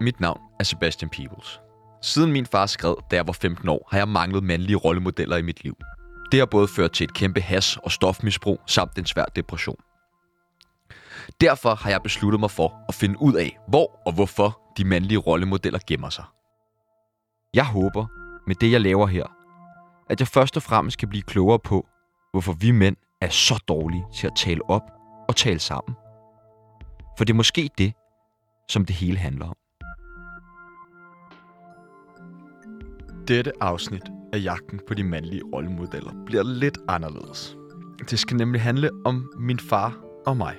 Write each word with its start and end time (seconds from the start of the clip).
Mit 0.00 0.20
navn 0.20 0.40
er 0.60 0.64
Sebastian 0.64 1.08
Peebles. 1.08 1.60
Siden 2.02 2.32
min 2.32 2.46
far 2.46 2.66
skred, 2.66 2.94
da 3.10 3.16
jeg 3.16 3.26
var 3.26 3.32
15 3.32 3.68
år, 3.68 3.88
har 3.90 3.98
jeg 3.98 4.08
manglet 4.08 4.44
mandlige 4.44 4.76
rollemodeller 4.76 5.36
i 5.36 5.42
mit 5.42 5.64
liv. 5.64 5.76
Det 6.32 6.38
har 6.38 6.46
både 6.46 6.68
ført 6.68 6.92
til 6.92 7.04
et 7.04 7.14
kæmpe 7.14 7.40
has- 7.40 7.76
og 7.76 7.92
stofmisbrug 7.92 8.60
samt 8.66 8.98
en 8.98 9.06
svær 9.06 9.24
depression. 9.24 9.76
Derfor 11.40 11.74
har 11.74 11.90
jeg 11.90 12.02
besluttet 12.02 12.40
mig 12.40 12.50
for 12.50 12.84
at 12.88 12.94
finde 12.94 13.22
ud 13.22 13.34
af, 13.34 13.58
hvor 13.68 14.00
og 14.06 14.12
hvorfor 14.12 14.60
de 14.76 14.84
mandlige 14.84 15.18
rollemodeller 15.18 15.78
gemmer 15.86 16.10
sig. 16.10 16.24
Jeg 17.54 17.66
håber, 17.66 18.06
med 18.46 18.54
det 18.54 18.72
jeg 18.72 18.80
laver 18.80 19.06
her, 19.06 19.26
at 20.10 20.20
jeg 20.20 20.28
først 20.28 20.56
og 20.56 20.62
fremmest 20.62 20.98
kan 20.98 21.08
blive 21.08 21.22
klogere 21.22 21.58
på, 21.58 21.86
hvorfor 22.32 22.52
vi 22.52 22.70
mænd 22.70 22.96
er 23.20 23.28
så 23.28 23.64
dårlige 23.68 24.04
til 24.14 24.26
at 24.26 24.32
tale 24.36 24.70
op 24.70 24.82
og 25.28 25.36
tale 25.36 25.58
sammen. 25.58 25.96
For 27.18 27.24
det 27.24 27.32
er 27.32 27.36
måske 27.36 27.70
det, 27.78 27.92
som 28.68 28.84
det 28.84 28.96
hele 28.96 29.18
handler 29.18 29.46
om. 29.46 29.63
Dette 33.28 33.52
afsnit 33.60 34.02
af 34.32 34.42
jagten 34.42 34.80
på 34.88 34.94
de 34.94 35.04
mandlige 35.04 35.42
rollemodeller 35.52 36.10
bliver 36.26 36.42
lidt 36.42 36.78
anderledes. 36.88 37.56
Det 38.10 38.18
skal 38.18 38.36
nemlig 38.36 38.60
handle 38.60 38.90
om 39.04 39.32
min 39.38 39.58
far 39.58 39.98
og 40.26 40.36
mig. 40.36 40.56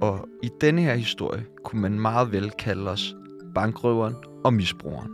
Og 0.00 0.28
i 0.42 0.50
denne 0.60 0.82
her 0.82 0.94
historie 0.94 1.46
kunne 1.64 1.82
man 1.82 2.00
meget 2.00 2.32
vel 2.32 2.50
kalde 2.50 2.90
os 2.90 3.14
bankrøveren 3.54 4.14
og 4.44 4.54
misbrugeren. 4.54 5.10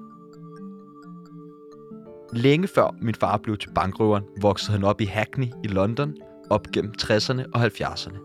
Længe 2.32 2.68
før 2.68 2.96
min 3.02 3.14
far 3.14 3.36
blev 3.36 3.56
til 3.58 3.70
bankrøveren, 3.74 4.24
voksede 4.40 4.72
han 4.72 4.84
op 4.84 5.00
i 5.00 5.04
Hackney 5.04 5.48
i 5.64 5.68
London 5.68 6.14
op 6.50 6.66
gennem 6.72 6.92
60'erne 7.02 7.44
og 7.54 7.66
70'erne. 7.66 8.18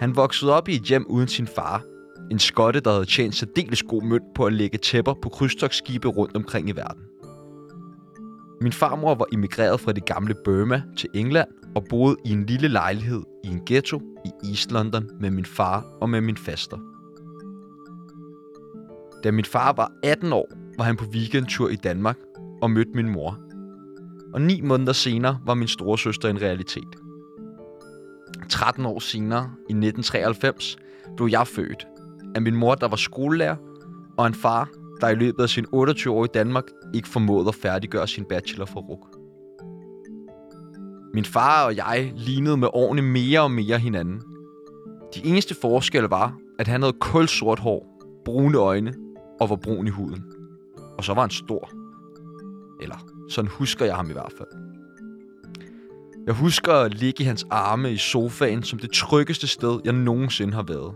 Han 0.00 0.16
voksede 0.16 0.56
op 0.56 0.68
i 0.68 0.74
et 0.76 0.82
hjem 0.82 1.06
uden 1.08 1.28
sin 1.28 1.46
far, 1.46 1.82
en 2.30 2.38
skotte, 2.38 2.80
der 2.80 2.92
havde 2.92 3.04
tjent 3.04 3.34
særdeles 3.34 3.82
god 3.82 4.02
mønt 4.02 4.34
på 4.34 4.44
at 4.44 4.52
lægge 4.52 4.78
tæpper 4.78 5.14
på 5.22 5.28
krydstogsskibe 5.28 6.08
rundt 6.08 6.36
omkring 6.36 6.68
i 6.68 6.72
verden. 6.72 7.02
Min 8.60 8.72
farmor 8.72 9.14
var 9.14 9.26
immigreret 9.32 9.80
fra 9.80 9.92
det 9.92 10.04
gamle 10.04 10.34
Burma 10.44 10.82
til 10.96 11.08
England 11.14 11.48
og 11.74 11.84
boede 11.90 12.16
i 12.24 12.32
en 12.32 12.46
lille 12.46 12.68
lejlighed 12.68 13.22
i 13.44 13.48
en 13.48 13.62
ghetto 13.66 14.00
i 14.24 14.48
East 14.48 14.72
London 14.72 15.10
med 15.20 15.30
min 15.30 15.44
far 15.44 15.84
og 16.00 16.10
med 16.10 16.20
min 16.20 16.36
faster. 16.36 16.76
Da 19.24 19.30
min 19.30 19.44
far 19.44 19.72
var 19.72 19.92
18 20.02 20.32
år, 20.32 20.48
var 20.78 20.84
han 20.84 20.96
på 20.96 21.04
weekendtur 21.04 21.68
i 21.68 21.76
Danmark 21.76 22.16
og 22.62 22.70
mødte 22.70 22.90
min 22.94 23.08
mor. 23.08 23.38
Og 24.34 24.42
ni 24.42 24.60
måneder 24.60 24.92
senere 24.92 25.38
var 25.46 25.54
min 25.54 25.68
storesøster 25.68 26.28
en 26.28 26.42
realitet. 26.42 26.96
13 28.48 28.86
år 28.86 28.98
senere, 28.98 29.42
i 29.42 29.72
1993, 29.72 30.76
blev 31.16 31.28
jeg 31.28 31.46
født 31.46 31.86
af 32.34 32.42
min 32.42 32.56
mor, 32.56 32.74
der 32.74 32.88
var 32.88 32.96
skolelærer, 32.96 33.56
og 34.18 34.26
en 34.26 34.34
far, 34.34 34.68
der 35.00 35.08
i 35.08 35.14
løbet 35.14 35.42
af 35.42 35.48
sin 35.48 35.66
28 35.72 36.14
år 36.14 36.24
i 36.24 36.28
Danmark 36.34 36.64
ikke 36.94 37.08
formåede 37.08 37.48
at 37.48 37.54
færdiggøre 37.54 38.08
sin 38.08 38.24
bachelor 38.24 38.66
for 38.66 38.80
RUK. 38.80 39.06
Min 41.14 41.24
far 41.24 41.64
og 41.64 41.76
jeg 41.76 42.12
lignede 42.16 42.56
med 42.56 42.68
årene 42.72 43.02
mere 43.02 43.40
og 43.40 43.50
mere 43.50 43.78
hinanden. 43.78 44.22
De 45.14 45.26
eneste 45.26 45.54
forskelle 45.60 46.10
var, 46.10 46.36
at 46.58 46.68
han 46.68 46.82
havde 46.82 46.96
kulsort 47.00 47.58
hår, 47.58 48.02
brune 48.24 48.58
øjne 48.58 48.94
og 49.40 49.50
var 49.50 49.56
brun 49.56 49.86
i 49.86 49.90
huden. 49.90 50.24
Og 50.98 51.04
så 51.04 51.14
var 51.14 51.20
han 51.20 51.30
stor. 51.30 51.70
Eller 52.82 52.96
sådan 53.28 53.50
husker 53.50 53.84
jeg 53.84 53.96
ham 53.96 54.10
i 54.10 54.12
hvert 54.12 54.32
fald. 54.38 54.48
Jeg 56.26 56.34
husker 56.34 56.72
at 56.72 56.94
ligge 56.94 57.22
i 57.22 57.26
hans 57.26 57.46
arme 57.50 57.92
i 57.92 57.96
sofaen 57.96 58.62
som 58.62 58.78
det 58.78 58.90
tryggeste 58.92 59.46
sted, 59.46 59.80
jeg 59.84 59.92
nogensinde 59.92 60.52
har 60.52 60.62
været. 60.62 60.94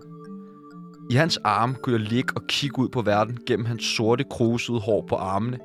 I 1.10 1.14
hans 1.14 1.36
arme 1.36 1.74
kunne 1.74 1.92
jeg 1.92 2.10
ligge 2.10 2.32
og 2.36 2.42
kigge 2.48 2.78
ud 2.78 2.88
på 2.88 3.02
verden 3.02 3.38
gennem 3.46 3.66
hans 3.66 3.84
sorte, 3.84 4.24
krusede 4.30 4.80
hår 4.80 5.06
på 5.08 5.14
armene, 5.14 5.58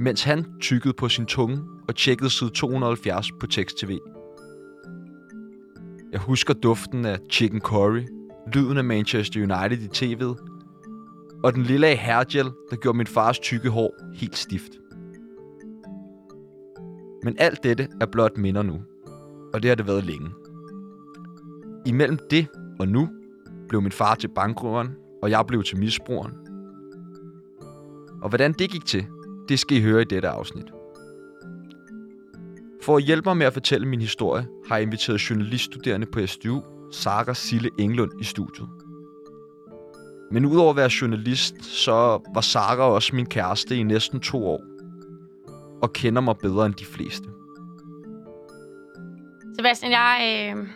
mens 0.00 0.22
han 0.22 0.46
tykkede 0.60 0.94
på 0.94 1.08
sin 1.08 1.26
tunge 1.26 1.58
og 1.88 1.96
tjekkede 1.96 2.30
side 2.30 2.50
270 2.50 3.32
på 3.40 3.46
tekst-tv. 3.46 3.98
Jeg 6.12 6.20
husker 6.20 6.54
duften 6.54 7.04
af 7.04 7.18
chicken 7.30 7.60
curry, 7.60 8.02
lyden 8.54 8.78
af 8.78 8.84
Manchester 8.84 9.40
United 9.40 9.78
i 9.78 10.14
tv'et, 10.14 10.48
og 11.44 11.54
den 11.54 11.62
lille 11.62 11.86
af 11.86 11.98
hairgel, 11.98 12.50
der 12.70 12.76
gjorde 12.76 12.98
min 12.98 13.06
fars 13.06 13.38
tykke 13.38 13.70
hår 13.70 13.94
helt 14.14 14.36
stift. 14.36 14.72
Men 17.24 17.36
alt 17.38 17.62
dette 17.62 17.88
er 18.00 18.06
blot 18.06 18.38
minder 18.38 18.62
nu, 18.62 18.80
og 19.54 19.62
det 19.62 19.68
har 19.68 19.74
det 19.74 19.86
været 19.86 20.04
længe. 20.04 20.30
Imellem 21.86 22.18
det 22.30 22.46
og 22.80 22.88
nu 22.88 23.08
blev 23.72 23.82
min 23.82 23.92
far 23.92 24.14
til 24.14 24.28
bankrøveren, 24.28 24.88
og 25.22 25.30
jeg 25.30 25.44
blev 25.46 25.62
til 25.62 25.78
misbrugeren. 25.78 26.32
Og 28.22 28.28
hvordan 28.28 28.52
det 28.52 28.70
gik 28.70 28.86
til, 28.86 29.06
det 29.48 29.58
skal 29.58 29.76
I 29.76 29.80
høre 29.80 30.02
i 30.02 30.04
dette 30.04 30.28
afsnit. 30.28 30.66
For 32.82 32.96
at 32.96 33.02
hjælpe 33.02 33.28
mig 33.28 33.36
med 33.36 33.46
at 33.46 33.52
fortælle 33.52 33.88
min 33.88 34.00
historie, 34.00 34.46
har 34.68 34.76
jeg 34.76 34.82
inviteret 34.82 35.30
journaliststuderende 35.30 36.06
på 36.06 36.26
SDU, 36.26 36.62
Sara 36.90 37.34
Sille 37.34 37.70
Englund, 37.78 38.20
i 38.20 38.24
studiet. 38.24 38.68
Men 40.32 40.46
udover 40.46 40.70
at 40.70 40.76
være 40.76 40.90
journalist, 41.00 41.64
så 41.64 42.20
var 42.34 42.40
Sara 42.40 42.82
også 42.82 43.16
min 43.16 43.26
kæreste 43.26 43.76
i 43.76 43.82
næsten 43.82 44.20
to 44.20 44.46
år. 44.46 44.60
Og 45.82 45.92
kender 45.92 46.20
mig 46.20 46.36
bedre 46.38 46.66
end 46.66 46.74
de 46.74 46.84
fleste. 46.84 47.28
Sebastian, 49.56 49.92
jeg, 49.92 50.18
øh, 50.56 50.68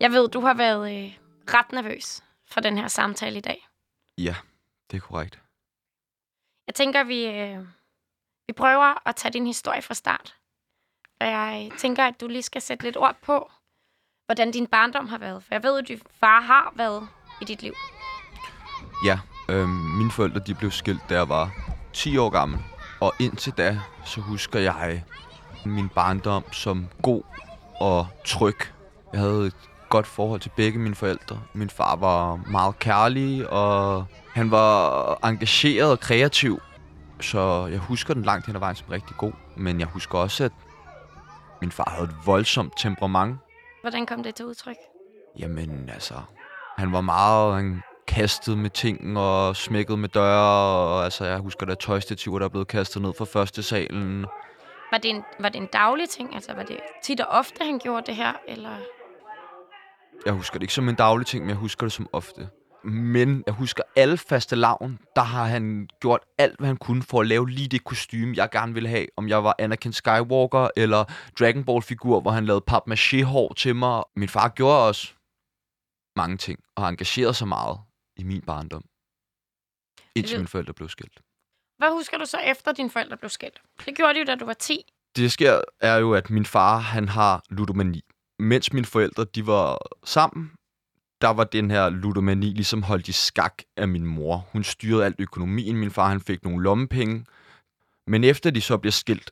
jeg 0.00 0.10
ved, 0.10 0.28
du 0.28 0.40
har 0.40 0.54
været 0.54 1.04
øh, 1.04 1.25
ret 1.54 1.72
nervøs 1.72 2.24
for 2.46 2.60
den 2.60 2.78
her 2.78 2.88
samtale 2.88 3.38
i 3.38 3.40
dag. 3.40 3.68
Ja, 4.18 4.34
det 4.90 4.96
er 4.96 5.00
korrekt. 5.00 5.40
Jeg 6.66 6.74
tænker, 6.74 7.04
vi, 7.04 7.26
øh, 7.26 7.66
vi 8.46 8.52
prøver 8.52 9.08
at 9.08 9.16
tage 9.16 9.32
din 9.32 9.46
historie 9.46 9.82
fra 9.82 9.94
start. 9.94 10.36
Og 11.20 11.26
jeg 11.26 11.70
tænker, 11.78 12.04
at 12.04 12.20
du 12.20 12.28
lige 12.28 12.42
skal 12.42 12.62
sætte 12.62 12.84
lidt 12.84 12.96
ord 12.96 13.16
på, 13.22 13.50
hvordan 14.26 14.50
din 14.50 14.66
barndom 14.66 15.08
har 15.08 15.18
været. 15.18 15.42
For 15.44 15.54
jeg 15.54 15.62
ved, 15.62 15.78
at 15.78 15.88
din 15.88 16.00
far 16.20 16.40
har 16.40 16.72
været 16.76 17.08
i 17.40 17.44
dit 17.44 17.62
liv. 17.62 17.74
Ja, 19.04 19.20
øh, 19.48 19.68
mine 19.68 20.10
forældre 20.10 20.40
de 20.40 20.54
blev 20.54 20.70
skilt, 20.70 21.02
da 21.08 21.14
jeg 21.14 21.28
var 21.28 21.50
10 21.92 22.16
år 22.18 22.30
gammel. 22.30 22.58
Og 23.00 23.12
indtil 23.20 23.52
da, 23.52 23.80
så 24.04 24.20
husker 24.20 24.58
jeg 24.58 25.04
min 25.64 25.88
barndom 25.88 26.52
som 26.52 26.88
god 27.02 27.22
og 27.80 28.06
tryg. 28.24 28.56
Jeg 29.12 29.20
havde 29.20 29.46
et 29.46 29.56
godt 29.96 30.06
forhold 30.06 30.40
til 30.40 30.50
begge 30.56 30.78
mine 30.78 30.94
forældre. 30.94 31.40
Min 31.52 31.70
far 31.70 31.96
var 31.96 32.36
meget 32.50 32.78
kærlig, 32.78 33.50
og 33.50 34.04
han 34.34 34.50
var 34.50 35.18
engageret 35.24 35.90
og 35.90 36.00
kreativ. 36.00 36.60
Så 37.20 37.68
jeg 37.70 37.78
husker 37.78 38.14
den 38.14 38.22
langt 38.22 38.46
hen 38.46 38.54
ad 38.56 38.60
vejen 38.60 38.76
som 38.76 38.86
rigtig 38.90 39.16
god. 39.16 39.32
Men 39.56 39.80
jeg 39.80 39.86
husker 39.86 40.18
også, 40.18 40.44
at 40.44 40.52
min 41.60 41.72
far 41.72 41.90
havde 41.90 42.04
et 42.04 42.16
voldsomt 42.26 42.72
temperament. 42.78 43.36
Hvordan 43.80 44.06
kom 44.06 44.22
det 44.22 44.34
til 44.34 44.44
udtryk? 44.44 44.76
Jamen, 45.38 45.90
altså, 45.94 46.14
han 46.78 46.92
var 46.92 47.00
meget... 47.00 47.54
Han 47.54 47.82
kastede 48.08 48.56
med 48.56 48.70
ting 48.70 49.18
og 49.18 49.56
smækkede 49.56 49.96
med 49.96 50.08
døre. 50.08 50.86
Og, 50.86 51.04
altså, 51.04 51.24
jeg 51.24 51.38
husker, 51.38 51.66
der 51.66 51.72
er 51.72 51.76
tøjstativer, 51.76 52.38
der 52.38 52.46
er 52.46 52.50
blevet 52.50 52.68
kastet 52.68 53.02
ned 53.02 53.12
fra 53.18 53.24
første 53.24 53.62
salen. 53.62 54.26
Var 54.92 54.98
det, 54.98 55.10
en, 55.10 55.22
var 55.40 55.48
det 55.48 55.60
en 55.60 55.68
daglig 55.72 56.08
ting? 56.08 56.34
Altså, 56.34 56.54
var 56.54 56.62
det 56.62 56.80
tit 57.02 57.20
og 57.20 57.26
ofte, 57.30 57.64
han 57.64 57.78
gjorde 57.78 58.06
det 58.06 58.16
her? 58.16 58.32
Eller? 58.48 58.76
Jeg 60.24 60.34
husker 60.34 60.58
det 60.58 60.62
ikke 60.62 60.74
som 60.74 60.88
en 60.88 60.94
daglig 60.94 61.26
ting, 61.26 61.44
men 61.44 61.48
jeg 61.48 61.56
husker 61.56 61.86
det 61.86 61.92
som 61.92 62.08
ofte. 62.12 62.48
Men 62.84 63.42
jeg 63.46 63.54
husker 63.54 63.82
alle 63.96 64.18
faste 64.18 64.56
lavn, 64.56 64.98
der 65.16 65.22
har 65.22 65.44
han 65.44 65.88
gjort 66.00 66.20
alt, 66.38 66.58
hvad 66.58 66.66
han 66.66 66.76
kunne 66.76 67.02
for 67.02 67.20
at 67.20 67.26
lave 67.26 67.50
lige 67.50 67.68
det 67.68 67.84
kostume, 67.84 68.34
jeg 68.36 68.50
gerne 68.50 68.74
ville 68.74 68.88
have. 68.88 69.06
Om 69.16 69.28
jeg 69.28 69.44
var 69.44 69.54
Anakin 69.58 69.92
Skywalker 69.92 70.68
eller 70.76 71.04
Dragon 71.40 71.64
Ball-figur, 71.64 72.20
hvor 72.20 72.30
han 72.30 72.46
lavede 72.46 72.64
papmaché-hår 72.70 73.54
til 73.54 73.76
mig. 73.76 74.02
Min 74.16 74.28
far 74.28 74.48
gjorde 74.48 74.86
også 74.88 75.14
mange 76.16 76.36
ting 76.36 76.60
og 76.76 76.88
engagerede 76.88 77.34
sig 77.34 77.48
meget 77.48 77.78
i 78.16 78.22
min 78.22 78.40
barndom. 78.40 78.84
Indtil 80.14 80.38
mine 80.38 80.48
forældre 80.48 80.74
blev 80.74 80.88
skilt. 80.88 81.20
Hvad 81.78 81.88
husker 81.90 82.18
du 82.18 82.24
så 82.24 82.38
efter, 82.38 82.72
dine 82.72 82.90
forældre 82.90 83.16
blev 83.16 83.30
skilt? 83.30 83.60
Det 83.86 83.96
gjorde 83.96 84.14
de 84.14 84.18
jo, 84.18 84.24
da 84.24 84.34
du 84.34 84.44
var 84.44 84.52
10. 84.52 84.84
Det 85.16 85.22
der 85.22 85.28
sker 85.28 85.60
er 85.80 85.96
jo, 85.96 86.14
at 86.14 86.30
min 86.30 86.46
far, 86.46 86.78
han 86.78 87.08
har 87.08 87.42
ludomani. 87.50 88.04
Mens 88.38 88.72
mine 88.72 88.86
forældre, 88.86 89.24
de 89.24 89.46
var 89.46 89.78
sammen, 90.04 90.50
der 91.20 91.28
var 91.28 91.44
den 91.44 91.70
her 91.70 91.88
ludomani 91.88 92.46
ligesom 92.46 92.82
holdt 92.82 93.08
i 93.08 93.12
skak 93.12 93.62
af 93.76 93.88
min 93.88 94.06
mor. 94.06 94.48
Hun 94.52 94.64
styrede 94.64 95.04
alt 95.04 95.16
økonomien. 95.18 95.76
Min 95.76 95.90
far, 95.90 96.08
han 96.08 96.20
fik 96.20 96.44
nogle 96.44 96.62
lommepenge. 96.62 97.24
Men 98.06 98.24
efter 98.24 98.50
de 98.50 98.60
så 98.60 98.78
bliver 98.78 98.92
skilt, 98.92 99.30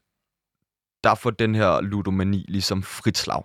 der 1.04 1.14
får 1.14 1.30
den 1.30 1.54
her 1.54 1.80
ludomani 1.80 2.44
ligesom 2.48 2.82
frit 2.82 3.18
slag. 3.18 3.42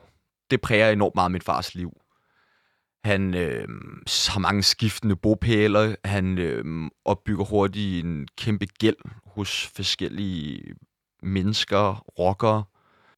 Det 0.51 0.61
præger 0.61 0.89
enormt 0.89 1.15
meget 1.15 1.31
mit 1.31 1.43
fars 1.43 1.75
liv. 1.75 1.91
Han 3.03 3.33
øh, 3.33 3.67
har 4.27 4.39
mange 4.39 4.63
skiftende 4.63 5.15
bopæler. 5.15 5.95
Han 6.05 6.37
øh, 6.37 6.89
opbygger 7.05 7.45
hurtigt 7.45 8.05
en 8.05 8.27
kæmpe 8.37 8.65
gæld 8.65 8.95
hos 9.25 9.71
forskellige 9.75 10.75
mennesker, 11.23 11.95
rockere. 12.19 12.63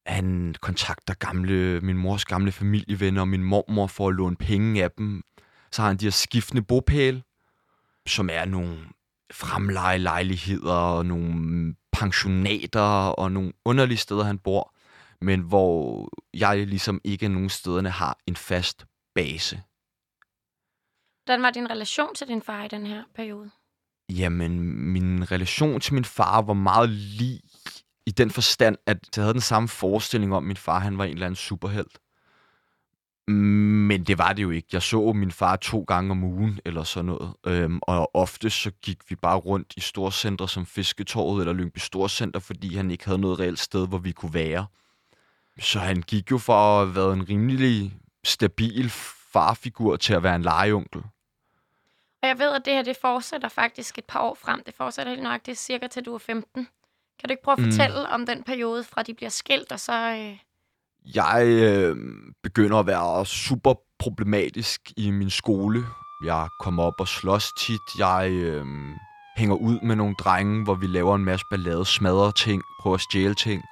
Han 0.06 0.56
kontakter 0.62 1.14
gamle, 1.14 1.82
min 1.82 1.98
mors 1.98 2.26
gamle 2.26 2.52
familievenner 2.52 3.22
og 3.22 3.28
min 3.28 3.44
mormor 3.44 3.88
for 3.88 4.10
at 4.10 4.16
låne 4.16 4.36
penge 4.36 4.84
af 4.84 4.92
dem. 4.92 5.24
Så 5.72 5.82
har 5.82 5.90
han 5.90 5.98
de 5.98 6.06
her 6.06 6.12
skiftende 6.12 6.62
bopæle, 6.62 7.24
som 8.08 8.30
er 8.32 8.46
nogle 8.46 8.78
fremlejelejligheder 9.34 10.74
og 10.74 11.06
nogle 11.06 11.76
pensionater 11.92 13.08
og 13.08 13.32
nogle 13.32 13.54
underlige 13.66 13.98
steder, 13.98 14.24
han 14.24 14.38
bor, 14.38 14.74
men 15.22 15.40
hvor 15.42 16.10
jeg 16.34 16.68
ligesom 16.68 17.02
ikke 17.04 17.30
nogen 17.30 17.50
stederne 17.50 17.90
har 17.90 18.18
en 18.28 18.36
fast 18.36 18.86
base. 19.16 19.64
Hvordan 21.26 21.42
var 21.42 21.52
din 21.52 21.70
relation 21.70 22.16
til 22.16 22.28
din 22.28 22.42
far 22.42 22.64
i 22.64 22.68
den 22.68 22.86
her 22.86 23.04
periode? 23.16 23.52
Jamen, 24.10 24.62
min 24.92 25.32
relation 25.32 25.80
til 25.82 25.94
min 25.94 26.06
far 26.06 26.42
var 26.42 26.54
meget 26.54 26.90
lig 26.90 27.42
i 28.06 28.12
den 28.12 28.32
forstand, 28.32 28.78
at 28.86 28.98
jeg 29.16 29.24
havde 29.24 29.34
den 29.34 29.42
samme 29.42 29.68
forestilling 29.68 30.34
om, 30.34 30.44
at 30.44 30.48
min 30.48 30.58
far 30.58 30.80
han 30.80 30.98
var 30.98 31.04
en 31.04 31.14
eller 31.14 31.26
anden 31.26 31.36
superhelt. 31.36 32.00
Men 33.28 34.04
det 34.04 34.18
var 34.18 34.34
det 34.34 34.44
jo 34.44 34.50
ikke. 34.50 34.68
Jeg 34.74 34.82
så 34.82 35.14
min 35.14 35.32
far 35.32 35.56
to 35.56 35.84
gange 35.88 36.12
om 36.12 36.24
ugen 36.24 36.60
eller 36.66 36.84
sådan 36.84 37.06
noget. 37.06 37.34
Øhm, 37.48 37.80
og 37.82 38.16
ofte 38.16 38.50
så 38.50 38.72
gik 38.72 38.98
vi 39.10 39.16
bare 39.16 39.38
rundt 39.38 39.74
i 39.78 39.80
storcentre 39.80 40.50
som 40.50 40.66
Fisketorvet 40.66 41.42
eller 41.42 41.54
Lyngby 41.54 41.78
Storcenter, 41.78 42.40
fordi 42.40 42.76
han 42.76 42.92
ikke 42.92 43.06
havde 43.06 43.20
noget 43.20 43.40
reelt 43.40 43.60
sted, 43.60 43.88
hvor 43.88 43.98
vi 43.98 44.12
kunne 44.12 44.34
være. 44.34 44.66
Så 45.60 45.80
han 45.80 46.02
gik 46.02 46.32
jo 46.32 46.38
for 46.38 46.54
at 46.54 46.86
have 46.86 46.96
været 46.96 47.14
en 47.14 47.30
rimelig 47.30 47.94
stabil 48.24 48.90
farfigur 49.34 49.96
til 49.96 50.14
at 50.14 50.24
være 50.24 50.36
en 50.36 50.42
legeonkel. 50.42 51.04
Og 52.22 52.28
jeg 52.28 52.40
ved, 52.40 52.52
at 52.52 52.66
det 52.66 52.74
her 52.74 52.84
det 52.84 52.98
fortsætter 53.02 53.50
faktisk 53.50 53.98
et 53.98 54.06
par 54.06 54.20
år 54.20 54.36
frem. 54.36 54.64
Det 54.66 54.74
fortsætter 54.76 55.12
helt 55.12 55.24
nok, 55.24 55.46
det 55.46 55.52
er 55.52 55.56
cirka 55.56 55.88
til 55.88 56.06
du 56.06 56.14
er 56.14 56.20
15. 56.20 56.68
Kan 57.22 57.28
du 57.28 57.32
ikke 57.32 57.44
prøve 57.44 57.54
at 57.54 57.60
Mm. 57.60 57.72
fortælle 57.72 58.10
om 58.10 58.26
den 58.26 58.44
periode, 58.44 58.84
fra 58.84 59.04
de 59.04 59.14
bliver 59.14 59.30
skilt, 59.30 59.72
og 59.72 59.80
så... 59.80 59.94
Øh, 60.12 60.38
Jeg 61.16 61.44
øh, 61.48 61.98
begynder 62.44 62.78
at 62.80 62.88
være 62.88 63.26
super 63.26 63.74
problematisk 64.00 64.82
i 64.98 65.12
min 65.12 65.30
skole. 65.30 65.84
Jeg 66.26 66.48
kommer 66.60 66.84
op 66.84 67.00
og 67.00 67.08
slås 67.08 67.54
tit. 67.60 67.82
Jeg 68.00 68.30
øh, 68.32 68.66
hænger 69.38 69.56
ud 69.56 69.80
med 69.84 69.96
nogle 69.96 70.16
drenge, 70.16 70.64
hvor 70.64 70.76
vi 70.76 70.88
laver 70.88 71.16
en 71.16 71.26
masse 71.26 71.46
ballade, 71.50 71.86
smadrer 71.86 72.32
ting, 72.32 72.62
prøver 72.82 72.96
at 72.96 73.02
stjæle 73.02 73.36
ting, 73.36 73.64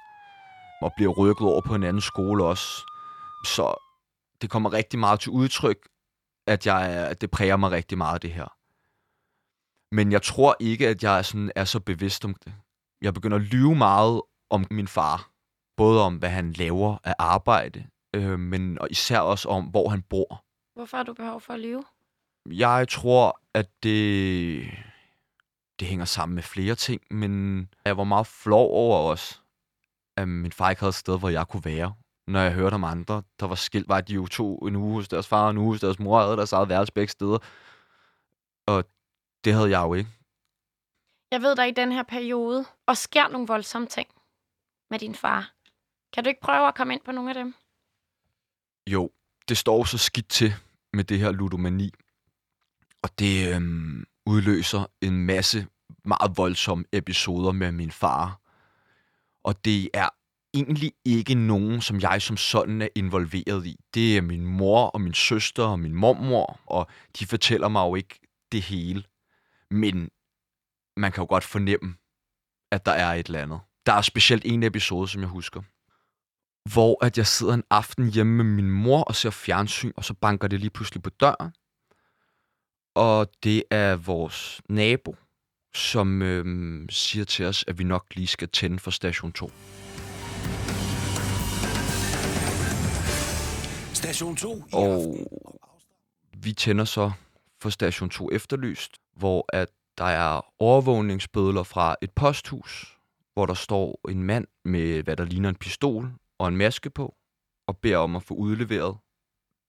og 0.82 0.92
bliver 0.96 1.10
rykket 1.12 1.46
over 1.46 1.60
på 1.60 1.74
en 1.74 1.82
anden 1.82 2.00
skole 2.00 2.44
også. 2.44 2.68
Så 3.44 3.74
det 4.42 4.50
kommer 4.50 4.72
rigtig 4.72 4.98
meget 4.98 5.20
til 5.20 5.30
udtryk, 5.30 5.76
at, 6.46 6.66
jeg, 6.66 6.80
at 6.82 7.20
det 7.20 7.30
præger 7.30 7.56
mig 7.56 7.70
rigtig 7.70 7.98
meget, 7.98 8.22
det 8.22 8.32
her. 8.32 8.48
Men 9.94 10.12
jeg 10.12 10.22
tror 10.22 10.56
ikke, 10.60 10.88
at 10.88 11.02
jeg 11.02 11.24
sådan, 11.24 11.52
er 11.56 11.64
så 11.64 11.80
bevidst 11.80 12.24
om 12.24 12.34
det. 12.44 12.52
Jeg 13.02 13.14
begynder 13.14 13.36
at 13.36 13.42
lyve 13.42 13.74
meget 13.74 14.22
om 14.50 14.66
min 14.70 14.88
far 14.88 15.30
både 15.76 16.02
om, 16.04 16.16
hvad 16.16 16.28
han 16.28 16.52
laver 16.52 16.98
af 17.04 17.14
arbejde, 17.18 17.86
øh, 18.14 18.38
men 18.38 18.78
og 18.80 18.90
især 18.90 19.18
også 19.18 19.48
om, 19.48 19.64
hvor 19.64 19.88
han 19.88 20.02
bor. 20.02 20.44
hvorfor 20.74 20.96
har 20.96 21.04
du 21.04 21.14
behov 21.14 21.40
for 21.40 21.52
at 21.52 21.60
lyve? 21.60 21.82
Jeg 22.46 22.88
tror, 22.88 23.40
at 23.54 23.68
det, 23.82 24.64
det 25.80 25.88
hænger 25.88 26.04
sammen 26.04 26.34
med 26.34 26.42
flere 26.42 26.74
ting, 26.74 27.02
men 27.10 27.68
jeg 27.84 27.96
var 27.96 28.04
meget 28.04 28.26
flov 28.26 28.70
over 28.70 29.10
også, 29.10 29.38
at 30.16 30.28
min 30.28 30.52
far 30.52 30.70
ikke 30.70 30.80
havde 30.80 30.88
et 30.88 30.94
sted, 30.94 31.18
hvor 31.18 31.28
jeg 31.28 31.48
kunne 31.48 31.64
være. 31.64 31.94
Når 32.26 32.40
jeg 32.40 32.52
hørte 32.52 32.74
om 32.74 32.84
andre, 32.84 33.22
der 33.40 33.46
var 33.46 33.54
skilt, 33.54 33.88
var 33.88 34.00
de 34.00 34.14
jo 34.14 34.26
to 34.26 34.56
en 34.56 34.76
uge 34.76 34.94
hos 34.94 35.08
deres 35.08 35.28
far, 35.28 35.44
og 35.44 35.50
en 35.50 35.58
uge 35.58 35.72
hos 35.74 35.80
deres 35.80 35.98
mor, 35.98 36.18
og 36.18 36.24
havde 36.24 36.36
deres 36.36 36.52
eget 36.52 36.68
værelse 36.68 36.92
begge 36.92 37.10
steder. 37.10 37.38
Og 38.66 38.84
det 39.44 39.54
havde 39.54 39.70
jeg 39.70 39.82
jo 39.82 39.94
ikke. 39.94 40.10
Jeg 41.30 41.42
ved, 41.42 41.56
der 41.56 41.64
i 41.64 41.70
den 41.70 41.92
her 41.92 42.02
periode 42.02 42.64
og 42.86 42.96
sker 42.96 43.28
nogle 43.28 43.46
voldsomme 43.46 43.88
ting 43.88 44.08
med 44.90 44.98
din 44.98 45.14
far. 45.14 45.52
Kan 46.12 46.24
du 46.24 46.28
ikke 46.28 46.40
prøve 46.40 46.68
at 46.68 46.74
komme 46.74 46.94
ind 46.94 47.00
på 47.04 47.12
nogle 47.12 47.30
af 47.30 47.34
dem? 47.34 47.54
Jo, 48.86 49.10
det 49.48 49.58
står 49.58 49.84
så 49.84 49.98
skidt 49.98 50.28
til 50.28 50.54
med 50.92 51.04
det 51.04 51.18
her 51.18 51.32
ludomani. 51.32 51.92
Og 53.02 53.18
det 53.18 53.54
øhm, 53.54 54.04
udløser 54.26 54.86
en 55.00 55.26
masse 55.26 55.66
meget 56.04 56.36
voldsomme 56.36 56.84
episoder 56.92 57.52
med 57.52 57.72
min 57.72 57.90
far. 57.90 58.40
Og 59.44 59.64
det 59.64 59.88
er 59.94 60.08
egentlig 60.54 60.92
ikke 61.04 61.34
nogen, 61.34 61.80
som 61.80 62.00
jeg 62.00 62.22
som 62.22 62.36
sådan 62.36 62.82
er 62.82 62.88
involveret 62.94 63.66
i. 63.66 63.76
Det 63.94 64.16
er 64.16 64.22
min 64.22 64.46
mor 64.46 64.86
og 64.86 65.00
min 65.00 65.14
søster 65.14 65.64
og 65.64 65.78
min 65.78 65.94
mormor, 65.94 66.60
og 66.66 66.86
de 67.18 67.26
fortæller 67.26 67.68
mig 67.68 67.86
jo 67.88 67.94
ikke 67.94 68.20
det 68.52 68.62
hele. 68.62 69.04
Men 69.70 70.10
man 70.96 71.12
kan 71.12 71.22
jo 71.22 71.26
godt 71.28 71.44
fornemme, 71.44 71.94
at 72.72 72.86
der 72.86 72.92
er 72.92 73.14
et 73.14 73.26
eller 73.26 73.42
andet. 73.42 73.60
Der 73.86 73.92
er 73.92 74.02
specielt 74.02 74.42
en 74.46 74.62
episode, 74.62 75.08
som 75.08 75.20
jeg 75.20 75.28
husker 75.28 75.62
hvor 76.72 77.04
at 77.04 77.18
jeg 77.18 77.26
sidder 77.26 77.54
en 77.54 77.64
aften 77.70 78.10
hjemme 78.10 78.36
med 78.36 78.44
min 78.44 78.70
mor 78.70 79.02
og 79.02 79.16
ser 79.16 79.30
fjernsyn, 79.30 79.92
og 79.96 80.04
så 80.04 80.14
banker 80.14 80.48
det 80.48 80.60
lige 80.60 80.70
pludselig 80.70 81.02
på 81.02 81.10
døren. 81.10 81.52
Og 82.94 83.30
det 83.42 83.62
er 83.70 83.96
vores 83.96 84.60
nabo, 84.68 85.16
som 85.74 86.22
øhm, 86.22 86.86
siger 86.90 87.24
til 87.24 87.44
os, 87.44 87.64
at 87.68 87.78
vi 87.78 87.84
nok 87.84 88.06
lige 88.14 88.26
skal 88.26 88.48
tænde 88.48 88.78
for 88.78 88.90
station 88.90 89.32
2. 89.32 89.50
Station 93.94 94.36
2 94.36 94.56
i 94.56 94.60
Og 94.72 95.16
vi 96.36 96.52
tænder 96.52 96.84
så 96.84 97.12
for 97.62 97.70
station 97.70 98.10
2 98.10 98.30
efterlyst, 98.32 98.96
hvor 99.16 99.44
at 99.52 99.68
der 100.00 100.06
er 100.06 100.52
overvågningsbødler 100.58 101.62
fra 101.62 101.96
et 102.02 102.12
posthus, 102.12 102.98
hvor 103.34 103.46
der 103.46 103.54
står 103.54 104.00
en 104.08 104.22
mand 104.22 104.46
med, 104.64 105.02
hvad 105.02 105.16
der 105.16 105.24
ligner 105.24 105.48
en 105.48 105.56
pistol 105.56 106.12
og 106.38 106.48
en 106.48 106.56
maske 106.56 106.90
på, 106.90 107.16
og 107.66 107.78
beder 107.78 107.98
om 107.98 108.16
at 108.16 108.22
få 108.22 108.34
udleveret 108.34 108.98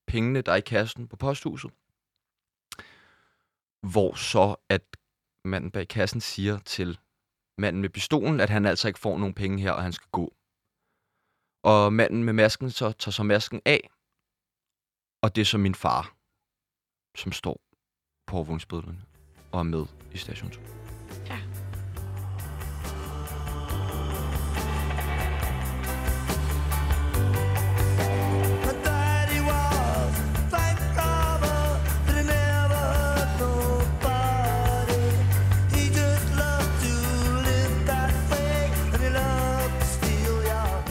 pengene, 0.08 0.42
der 0.42 0.52
er 0.52 0.56
i 0.56 0.62
kassen 0.62 1.08
på 1.08 1.16
posthuset. 1.16 1.72
Hvor 3.82 4.14
så, 4.14 4.56
at 4.70 4.98
manden 5.46 5.72
bag 5.72 5.88
kassen 5.88 6.22
siger 6.22 6.60
til 6.60 7.00
manden 7.58 7.82
med 7.82 7.90
pistolen, 7.90 8.40
at 8.40 8.50
han 8.50 8.66
altså 8.66 8.88
ikke 8.88 9.00
får 9.00 9.18
nogen 9.18 9.34
penge 9.34 9.62
her, 9.62 9.72
og 9.72 9.84
han 9.84 9.94
skal 9.94 10.10
gå. 10.12 10.34
Og 11.64 11.94
manden 11.94 12.24
med 12.24 12.34
masken 12.34 12.70
så 12.70 12.92
tager 12.92 13.12
så 13.12 13.24
masken 13.24 13.62
af, 13.66 13.90
og 15.22 15.36
det 15.36 15.42
er 15.42 15.46
så 15.46 15.58
min 15.58 15.76
far, 15.76 16.16
som 17.18 17.32
står 17.32 17.62
på 18.28 18.36
overvågningsbødlerne 18.36 19.11
og 19.52 19.60
er 19.60 19.64
med 19.64 19.86
i 20.14 20.18
station 20.18 20.50
2. 20.50 20.60
My 28.66 28.74
daddy 28.86 29.40
was 29.50 30.14
thank 30.50 30.80
God 30.96 31.40
that 31.42 32.16
he 32.16 32.22
never 32.24 32.82
hurt 32.96 33.30
nobody. 33.40 35.04
He 35.76 35.84
just 36.00 36.28
loved 36.44 36.76
to 36.86 36.94
live 37.48 37.74
that 37.92 38.12
way, 38.32 38.58
and 38.94 39.02
he 39.04 39.10
loved 39.10 39.74
to 39.80 39.86
steal 39.86 40.36
your 40.52 40.84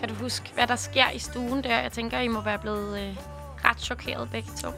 Kan 0.00 0.08
du 0.08 0.14
huske, 0.14 0.50
hvad 0.54 0.66
der 0.66 0.76
sker 0.76 1.10
i 1.10 1.18
stuen 1.18 1.64
der? 1.64 1.80
Jeg 1.80 1.92
tænker, 1.92 2.18
I 2.20 2.28
må 2.28 2.40
være 2.40 2.58
blevet 2.58 3.00
øh, 3.00 3.16
ret 3.64 3.80
chokeret 3.80 4.30
begge 4.30 4.50
to. 4.62 4.68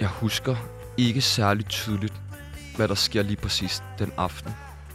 Jeg 0.00 0.08
husker 0.08 0.56
ikke 0.98 1.20
særlig 1.20 1.66
tydeligt, 1.66 2.14
hvad 2.76 2.88
der 2.88 2.94
sker 2.94 3.22
lige 3.22 3.36
præcis 3.36 3.82
den 3.98 4.12
aften. 4.16 4.52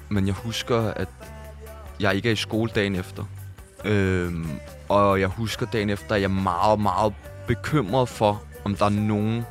Men 0.09 0.27
jeg 0.27 0.33
husker, 0.35 0.79
at 0.91 1.07
jeg 1.99 2.15
ikke 2.15 2.29
er 2.29 2.33
i 2.33 2.35
skole 2.35 2.71
dagen 2.75 2.95
efter. 2.95 3.23
Øhm, 3.85 4.49
og 4.89 5.19
jeg 5.19 5.27
husker 5.27 5.65
dagen 5.65 5.89
efter, 5.89 6.15
at 6.15 6.21
jeg 6.21 6.27
er 6.27 6.31
meget, 6.41 6.79
meget 6.79 7.13
bekymret 7.47 8.09
for, 8.09 8.41
om 8.65 8.75
der 8.75 8.85
er 8.85 8.89
nogen 8.89 9.45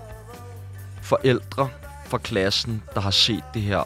forældre 1.02 1.68
fra 2.06 2.18
klassen, 2.18 2.82
der 2.94 3.00
har 3.00 3.10
set 3.10 3.44
det 3.54 3.62
her 3.62 3.82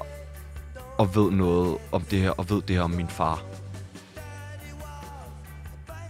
og 0.98 1.14
ved 1.14 1.30
noget 1.30 1.78
om 1.92 2.02
det 2.02 2.20
her, 2.20 2.30
og 2.30 2.50
ved 2.50 2.62
det 2.62 2.76
her 2.76 2.82
om 2.82 2.90
min 2.90 3.08
far. 3.08 3.42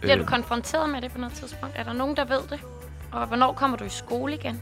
Bliver 0.00 0.14
du 0.16 0.20
Øhm, 0.20 0.28
konfronteret 0.30 0.90
med 0.90 1.00
det 1.02 1.12
på 1.12 1.18
noget 1.18 1.34
tidspunkt? 1.34 1.74
Er 1.78 1.82
der 1.82 1.92
nogen, 1.92 2.16
der 2.16 2.24
ved 2.24 2.40
det? 2.50 2.60
Og 3.12 3.26
hvornår 3.26 3.52
kommer 3.52 3.76
du 3.76 3.84
i 3.84 3.88
skole 3.88 4.34
igen? 4.34 4.60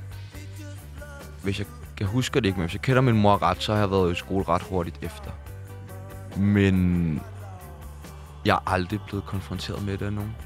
hvis 1.42 1.58
jeg 1.58 1.66
kan 2.02 2.12
huske 2.12 2.40
det 2.40 2.46
ikke, 2.46 2.58
men 2.58 2.66
hvis 2.66 2.74
jeg 2.74 2.82
kender 2.82 3.00
min 3.02 3.20
mor 3.22 3.42
ret, 3.42 3.62
så 3.62 3.72
har 3.72 3.80
jeg 3.80 3.90
været 3.90 4.12
i 4.12 4.14
skole 4.14 4.44
ret 4.48 4.62
hurtigt 4.62 4.98
efter. 5.02 5.30
Men 6.36 7.20
jeg 8.44 8.54
er 8.54 8.70
aldrig 8.70 9.00
blevet 9.06 9.24
konfronteret 9.24 9.82
med 9.84 9.98
det 9.98 10.06
af 10.06 10.12
nogen. 10.12 10.36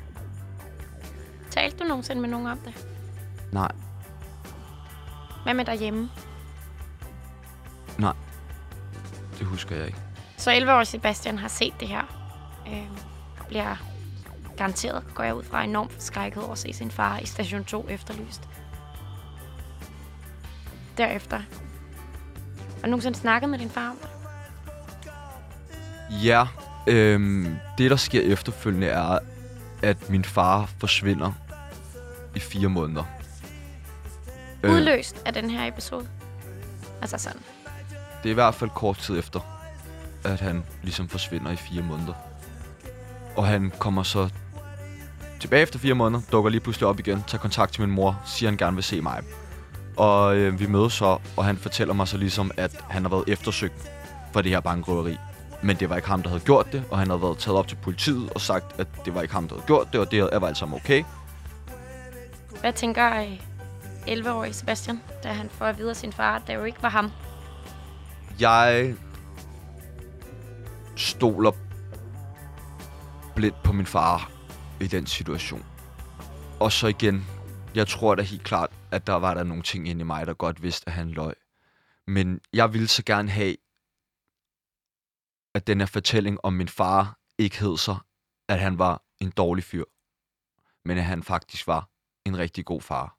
Talte 1.51 1.79
du 1.79 1.85
nogensinde 1.85 2.21
med 2.21 2.29
nogen 2.31 2.47
om 2.47 2.59
det? 2.59 2.87
Nej, 3.53 3.73
Hvad 5.43 5.55
med 5.55 5.65
derhjemme? 5.65 6.11
nej. 7.99 8.13
Det 9.39 9.47
husker 9.47 9.77
jeg 9.77 9.87
ikke. 9.87 9.99
Så 10.37 10.51
11-årige 10.51 10.85
Sebastian 10.85 11.39
har 11.39 11.49
set 11.49 11.75
det 11.81 11.89
her. 11.89 12.03
Øh, 12.69 12.91
og 13.41 13.47
bliver 13.47 13.77
garanteret, 14.57 15.05
går 15.15 15.25
jeg 15.25 15.35
ud 15.35 15.43
fra, 15.43 15.65
enormt 15.65 15.93
forskrækket 15.93 16.43
over 16.43 16.53
at 16.53 16.59
se 16.59 16.73
sin 16.73 16.91
far 16.91 17.19
i 17.19 17.27
station 17.27 17.65
2 17.65 17.87
efterlyst. 17.89 18.49
Derefter. 20.97 21.37
Har 21.37 22.83
du 22.83 22.87
nogensinde 22.87 23.19
snakket 23.19 23.51
med 23.51 23.59
din 23.59 23.71
far 23.71 23.91
om 23.91 23.97
det? 24.03 24.09
Ja, 26.25 26.47
øhm, 26.87 27.57
det 27.79 27.91
der 27.91 27.97
sker 27.97 28.21
efterfølgende 28.21 28.87
er, 28.87 29.19
at 29.83 30.11
min 30.11 30.25
far 30.25 30.71
forsvinder 30.79 31.33
i 32.35 32.41
fire 32.41 32.69
måneder. 32.69 33.05
Øh, 34.63 34.73
Udløst 34.73 35.23
af 35.27 35.33
den 35.33 35.51
her 35.51 35.69
episode? 35.69 36.09
Altså 37.03 37.19
sådan. 37.19 37.41
Det 38.23 38.29
er 38.29 38.31
i 38.31 38.35
hvert 38.35 38.55
fald 38.55 38.71
kort 38.71 38.99
tid 38.99 39.19
efter, 39.19 39.41
at 40.25 40.41
han 40.41 40.65
ligesom 40.83 41.09
forsvinder 41.09 41.51
i 41.51 41.57
fire 41.57 41.83
måneder. 41.83 42.15
Og 43.37 43.47
han 43.47 43.73
kommer 43.79 44.03
så 44.03 44.29
tilbage 45.41 45.63
efter 45.63 45.79
fire 45.79 45.95
måneder, 45.95 46.23
dukker 46.33 46.51
lige 46.51 46.61
pludselig 46.61 46.89
op 46.89 46.99
igen, 46.99 47.25
tager 47.27 47.43
kontakt 47.43 47.73
til 47.73 47.83
min 47.83 47.91
mor, 47.91 48.23
siger, 48.27 48.51
han 48.51 48.57
gerne 48.57 48.75
vil 48.75 48.85
se 48.85 49.01
mig. 49.01 49.23
Og 49.97 50.37
øh, 50.37 50.61
vi 50.61 50.67
mødes 50.67 50.93
så, 50.93 51.19
og 51.37 51.45
han 51.45 51.57
fortæller 51.57 51.95
mig 51.95 52.09
så 52.09 52.17
ligesom, 52.17 52.51
at 52.57 52.77
han 52.91 53.03
har 53.03 53.09
været 53.09 53.25
eftersøgt 53.29 53.93
for 54.33 54.43
det 54.43 54.51
her 54.51 54.61
bankrøveri. 54.61 55.17
Men 55.63 55.77
det 55.77 55.91
var 55.91 55.97
ikke 55.97 56.09
ham, 56.09 56.23
der 56.23 56.29
havde 56.29 56.43
gjort 56.43 56.73
det, 56.73 56.85
og 56.91 56.99
han 56.99 57.09
havde 57.09 57.23
været 57.23 57.39
taget 57.39 57.59
op 57.59 57.69
til 57.69 57.77
politiet 57.77 58.31
og 58.31 58.41
sagt, 58.41 58.81
at 58.81 58.87
det 59.05 59.15
var 59.15 59.23
ikke 59.23 59.35
ham, 59.35 59.49
der 59.49 59.55
havde 59.55 59.67
gjort 59.67 59.93
det, 59.93 60.01
og 60.01 60.11
det 60.11 60.23
var 60.41 60.49
alt 60.49 60.57
sammen 60.57 60.77
okay. 60.85 61.05
Hvad 62.61 62.73
tænker 62.73 63.21
øh, 63.21 63.39
11-årige 64.07 64.53
Sebastian, 64.53 65.01
da 65.23 65.29
han 65.29 65.49
får 65.51 65.65
at 65.65 65.79
vide 65.79 65.91
af 65.91 65.97
sin 65.97 66.13
far, 66.13 66.37
at 66.37 66.43
det 66.47 66.55
jo 66.55 66.65
ikke 66.65 66.83
var 66.83 66.89
ham? 66.89 67.11
Jeg 68.41 68.95
stoler 70.97 71.51
blindt 73.35 73.63
på 73.63 73.73
min 73.73 73.87
far 73.87 74.31
i 74.81 74.87
den 74.87 75.07
situation. 75.07 75.65
Og 76.61 76.73
så 76.73 76.87
igen, 76.87 77.27
jeg 77.75 77.87
tror 77.87 78.15
da 78.15 78.23
helt 78.23 78.45
klart, 78.45 78.71
at 78.93 79.07
der 79.07 79.13
var 79.13 79.35
der 79.35 79.43
nogle 79.43 79.63
ting 79.63 79.89
inde 79.89 80.01
i 80.01 80.05
mig, 80.05 80.27
der 80.27 80.35
godt 80.35 80.63
vidste, 80.63 80.89
at 80.89 80.93
han 80.93 81.11
løg. 81.11 81.35
Men 82.07 82.41
jeg 82.53 82.73
ville 82.73 82.89
så 82.89 83.03
gerne 83.05 83.31
have, 83.31 83.57
at 85.55 85.67
den 85.67 85.81
her 85.81 85.87
fortælling 85.87 86.39
om 86.43 86.53
min 86.53 86.69
far 86.69 87.19
ikke 87.39 87.61
hed 87.61 87.77
så, 87.77 87.97
at 88.49 88.61
han 88.61 88.79
var 88.79 89.03
en 89.21 89.31
dårlig 89.31 89.65
fyr, 89.65 89.85
men 90.85 90.99
at 90.99 91.05
han 91.05 91.23
faktisk 91.23 91.67
var 91.67 91.91
en 92.25 92.39
rigtig 92.39 92.65
god 92.65 92.81
far. 92.81 93.17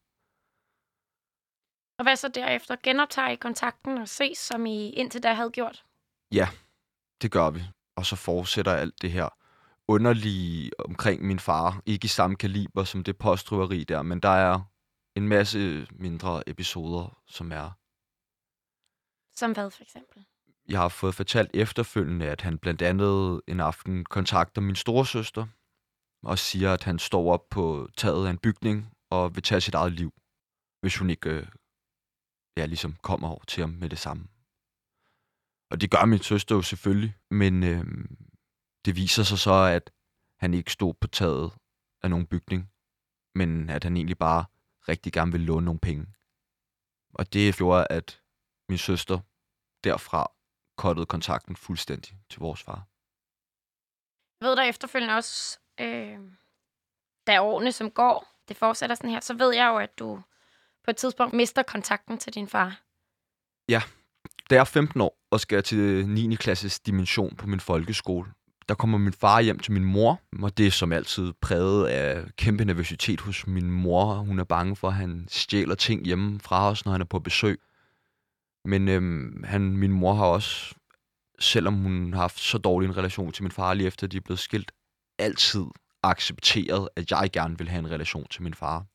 Og 2.00 2.04
hvad 2.04 2.16
så 2.16 2.28
derefter? 2.28 2.76
Genoptager 2.84 3.30
I 3.30 3.36
kontakten 3.36 3.98
og 3.98 4.08
ses, 4.08 4.38
som 4.38 4.66
I 4.66 4.90
indtil 4.90 5.24
da 5.24 5.34
havde 5.34 5.52
gjort? 5.52 5.86
Det 7.22 7.32
gør 7.32 7.50
vi. 7.50 7.64
Og 7.96 8.06
så 8.06 8.16
fortsætter 8.16 8.74
alt 8.74 9.02
det 9.02 9.12
her 9.12 9.30
underlige 9.88 10.72
omkring 10.80 11.26
min 11.26 11.40
far. 11.40 11.82
Ikke 11.86 12.06
i 12.06 12.08
samme 12.08 12.36
kaliber 12.36 12.84
som 12.84 13.04
det 13.04 13.18
postrøveri 13.18 13.84
der, 13.84 14.02
men 14.02 14.20
der 14.20 14.30
er 14.30 14.62
en 15.18 15.28
masse 15.28 15.88
mindre 15.92 16.50
episoder, 16.50 17.22
som 17.28 17.52
er... 17.52 17.72
Som 19.36 19.52
hvad, 19.52 19.72
for 19.72 19.84
eksempel? 19.84 20.26
Jeg 20.70 20.80
har 20.80 20.90
fået 20.90 21.16
fortalt 21.16 21.52
efterfølgende, 21.54 22.26
at 22.26 22.42
han 22.42 22.58
blandt 22.58 22.82
andet 22.82 23.42
en 23.48 23.60
aften 23.60 24.06
kontakter 24.06 24.62
min 24.62 24.76
storesøster 24.76 25.48
og 26.24 26.40
siger, 26.40 26.74
at 26.74 26.84
han 26.84 27.00
står 27.00 27.34
op 27.34 27.50
på 27.50 27.90
taget 27.98 28.28
af 28.28 28.32
en 28.32 28.38
bygning 28.38 28.94
og 29.10 29.36
vil 29.36 29.44
tage 29.44 29.62
sit 29.62 29.74
eget 29.74 29.94
liv, 29.94 30.14
hvis 30.82 30.98
hun 30.98 31.10
ikke 31.10 31.30
øh, 31.30 31.48
ja, 32.58 32.66
ligesom 32.66 32.96
kommer 33.04 33.30
over 33.30 33.44
til 33.48 33.62
ham 33.62 33.70
med 33.70 33.90
det 33.90 34.00
samme. 34.00 34.28
Og 35.72 35.82
det 35.82 35.92
gør 35.92 36.06
min 36.06 36.20
søster 36.20 36.56
jo 36.56 36.62
selvfølgelig, 36.62 37.16
men 37.32 37.64
øh, 37.64 37.86
det 38.86 38.96
viser 38.96 39.24
sig 39.24 39.40
så, 39.40 39.54
at 39.54 39.92
han 40.40 40.54
ikke 40.54 40.72
stod 40.72 40.94
på 40.94 41.08
taget 41.08 41.52
af 42.04 42.10
nogen 42.10 42.28
bygning, 42.28 42.72
men 43.36 43.70
at 43.70 43.84
han 43.84 43.98
egentlig 43.98 44.18
bare 44.18 44.46
rigtig 44.90 45.14
gerne 45.14 45.32
ville 45.32 45.48
låne 45.48 45.66
nogle 45.66 45.80
penge. 45.80 46.06
Og 47.14 47.34
det 47.34 47.56
gjorde, 47.56 47.88
at 47.90 48.22
min 48.70 48.78
søster 48.78 49.20
derfra 49.84 50.32
kottede 50.78 51.06
kontakten 51.06 51.56
fuldstændig 51.56 52.18
til 52.30 52.40
vores 52.40 52.64
far. 52.64 52.88
Jeg 54.42 54.50
ved 54.50 54.56
der 54.56 54.64
efterfølgende 54.64 55.16
også, 55.16 55.60
øh, 55.80 56.20
da 57.28 57.42
årene 57.42 57.72
som 57.72 57.92
går, 57.92 58.28
det 58.48 58.58
fortsætter 58.58 58.96
sådan 58.96 59.10
her, 59.10 59.20
så 59.20 59.34
ved 59.34 59.54
jeg 59.54 59.68
jo, 59.68 59.78
at 59.78 60.00
du 60.00 60.22
på 60.84 60.92
et 60.92 60.98
tidspunkt 60.98 61.34
mister 61.34 61.64
kontakten 61.64 62.18
til 62.18 62.34
din 62.34 62.48
far. 62.48 62.82
Da 64.50 64.56
jeg 64.56 64.62
er 64.62 64.66
15 64.66 65.02
år 65.02 65.18
og 65.32 65.40
skal 65.40 65.64
til 65.64 66.10
9. 66.10 66.36
klasses 66.36 66.80
dimension 66.80 67.36
på 67.36 67.48
min 67.48 67.60
folkeskole, 67.60 68.34
der 68.70 68.76
kommer 68.76 68.98
min 68.98 69.14
far 69.14 69.42
hjem 69.42 69.60
til 69.60 69.72
min 69.72 69.84
mor, 69.84 70.22
og 70.42 70.58
det 70.58 70.68
er 70.68 70.72
som 70.72 70.92
altid 70.92 71.34
præget 71.42 71.88
af 71.88 72.26
kæmpe 72.38 72.66
nervøsitet 72.66 73.22
hos 73.22 73.48
min 73.48 73.72
mor. 73.72 74.14
Hun 74.14 74.40
er 74.40 74.44
bange 74.44 74.76
for, 74.76 74.88
at 74.88 74.94
han 74.94 75.28
stjæler 75.30 75.76
ting 75.76 76.06
hjemme 76.06 76.40
fra 76.40 76.70
os, 76.70 76.86
når 76.86 76.92
han 76.92 77.02
er 77.02 77.06
på 77.06 77.20
besøg. 77.20 77.60
Men 78.66 78.88
øhm, 78.88 79.44
han, 79.44 79.78
min 79.78 79.92
mor 79.92 80.14
har 80.14 80.26
også, 80.26 80.76
selvom 81.40 81.74
hun 81.74 82.14
har 82.14 82.22
haft 82.22 82.40
så 82.40 82.58
dårlig 82.58 82.88
en 82.88 82.98
relation 82.98 83.32
til 83.32 83.44
min 83.44 83.52
far 83.52 83.74
lige 83.74 83.88
efter 83.88 84.08
de 84.08 84.18
er 84.18 84.22
blevet 84.22 84.40
skilt, 84.40 84.72
altid 85.20 85.66
accepteret, 86.04 86.90
at 86.96 87.12
jeg 87.12 87.30
gerne 87.34 87.58
vil 87.58 87.70
have 87.70 87.80
en 87.80 87.92
relation 87.92 88.28
til 88.30 88.44
min 88.44 88.54
far. 88.54 88.86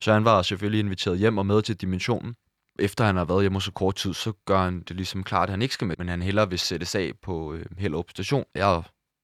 Så 0.00 0.12
han 0.12 0.24
var 0.24 0.42
selvfølgelig 0.42 0.80
inviteret 0.80 1.18
hjem 1.18 1.38
og 1.38 1.46
med 1.46 1.62
til 1.62 1.76
dimensionen. 1.76 2.34
Efter 2.78 3.04
han 3.04 3.16
har 3.16 3.24
været 3.24 3.42
hjemme 3.42 3.60
så 3.60 3.72
kort 3.72 3.94
tid, 3.94 4.14
så 4.14 4.32
gør 4.44 4.62
han 4.62 4.80
det 4.80 4.96
ligesom 4.96 5.24
klart, 5.24 5.48
at 5.48 5.50
han 5.50 5.62
ikke 5.62 5.74
skal 5.74 5.86
med, 5.86 5.96
men 5.98 6.08
han 6.08 6.22
hellere 6.22 6.50
vil 6.50 6.58
sættes 6.58 6.94
af 6.94 7.12
på 7.22 7.54
øh, 7.54 7.66
Hellerup 7.78 8.10
station. 8.10 8.44
Jeg 8.54 8.82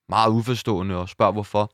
meget 0.09 0.31
uforstående 0.31 0.97
og 0.97 1.09
spørger 1.09 1.33
hvorfor. 1.33 1.73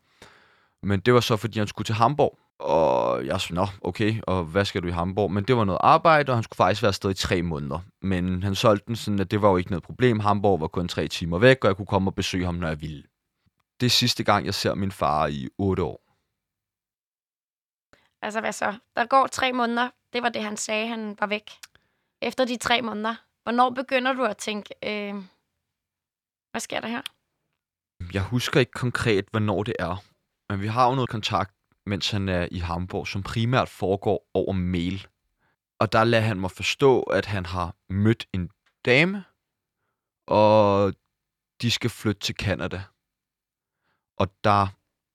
Men 0.83 1.01
det 1.01 1.15
var 1.15 1.21
så, 1.21 1.37
fordi 1.37 1.59
han 1.59 1.69
skulle 1.69 1.87
til 1.87 1.95
Hamburg. 1.95 2.39
Og 2.59 3.27
jeg 3.27 3.41
sagde, 3.41 3.55
nå, 3.55 3.67
okay, 3.83 4.21
og 4.23 4.45
hvad 4.45 4.65
skal 4.65 4.83
du 4.83 4.89
i 4.89 4.91
Hamburg? 4.91 5.33
Men 5.33 5.45
det 5.45 5.57
var 5.57 5.65
noget 5.65 5.81
arbejde, 5.83 6.33
og 6.33 6.37
han 6.37 6.43
skulle 6.43 6.57
faktisk 6.57 6.83
være 6.83 6.89
afsted 6.89 7.11
i 7.11 7.15
tre 7.15 7.43
måneder. 7.43 7.81
Men 8.03 8.43
han 8.43 8.55
solgte 8.55 8.87
den 8.87 8.97
sådan, 8.97 9.21
at 9.21 9.31
det 9.31 9.43
var 9.43 9.51
jo 9.51 9.57
ikke 9.57 9.71
noget 9.71 9.83
problem. 9.83 10.21
Hamburg 10.21 10.61
var 10.61 10.69
kun 10.69 10.89
tre 10.89 11.09
timer 11.09 11.39
væk, 11.39 11.65
og 11.65 11.69
jeg 11.69 11.77
kunne 11.77 11.87
komme 11.87 12.11
og 12.11 12.15
besøge 12.15 12.45
ham, 12.45 12.55
når 12.55 12.69
jeg 12.69 12.81
ville. 12.81 13.03
Det 13.81 13.87
er 13.87 13.91
sidste 13.91 14.25
gang, 14.25 14.47
jeg 14.47 14.55
ser 14.55 14.75
min 14.75 14.93
far 14.93 15.27
i 15.27 15.49
otte 15.59 15.83
år. 15.83 16.11
Altså 18.23 18.41
hvad 18.41 18.53
så? 18.53 18.75
Der 18.97 19.07
går 19.07 19.27
tre 19.27 19.53
måneder. 19.53 19.91
Det 20.13 20.23
var 20.23 20.29
det, 20.29 20.43
han 20.43 20.57
sagde, 20.57 20.89
han 20.89 21.17
var 21.21 21.27
væk. 21.27 21.51
Efter 22.23 22.45
de 22.45 22.57
tre 22.57 22.83
måneder, 22.83 23.15
hvornår 23.43 23.71
begynder 23.71 24.13
du 24.13 24.25
at 24.25 24.37
tænke, 24.37 24.75
øh, 24.85 25.15
hvad 26.51 26.61
sker 26.61 26.81
der 26.81 26.89
her? 26.89 27.03
Jeg 28.13 28.23
husker 28.23 28.61
ikke 28.61 28.73
konkret, 28.73 29.25
hvornår 29.31 29.63
det 29.63 29.75
er. 29.79 30.05
Men 30.49 30.61
vi 30.61 30.67
har 30.67 30.89
jo 30.89 30.95
noget 30.95 31.11
kontakt, 31.11 31.55
mens 31.87 32.11
han 32.11 32.29
er 32.29 32.49
i 32.51 32.59
Hamburg, 32.59 33.09
som 33.09 33.23
primært 33.23 33.69
foregår 33.69 34.31
over 34.35 34.53
mail. 34.53 35.07
Og 35.79 35.93
der 35.93 36.05
lader 36.05 36.23
han 36.23 36.41
mig 36.41 36.51
forstå, 36.51 37.03
at 37.03 37.27
han 37.27 37.47
har 37.47 37.77
mødt 37.89 38.27
en 38.33 38.51
dame, 38.85 39.25
og 40.27 40.95
de 41.63 41.71
skal 41.71 41.91
flytte 41.91 42.21
til 42.21 42.35
Canada. 42.35 42.83
Og 44.17 44.29
der 44.45 44.67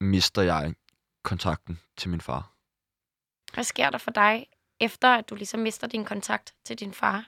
mister 0.04 0.42
jeg 0.42 0.76
kontakten 1.24 1.80
til 1.98 2.10
min 2.10 2.22
far. 2.22 2.52
Hvad 3.54 3.64
sker 3.64 3.90
der 3.90 3.98
for 3.98 4.12
dig, 4.12 4.48
efter 4.80 5.16
at 5.16 5.30
du 5.30 5.36
ligesom 5.36 5.60
mister 5.60 5.88
din 5.88 6.06
kontakt 6.06 6.56
til 6.66 6.80
din 6.80 6.94
far? 6.94 7.28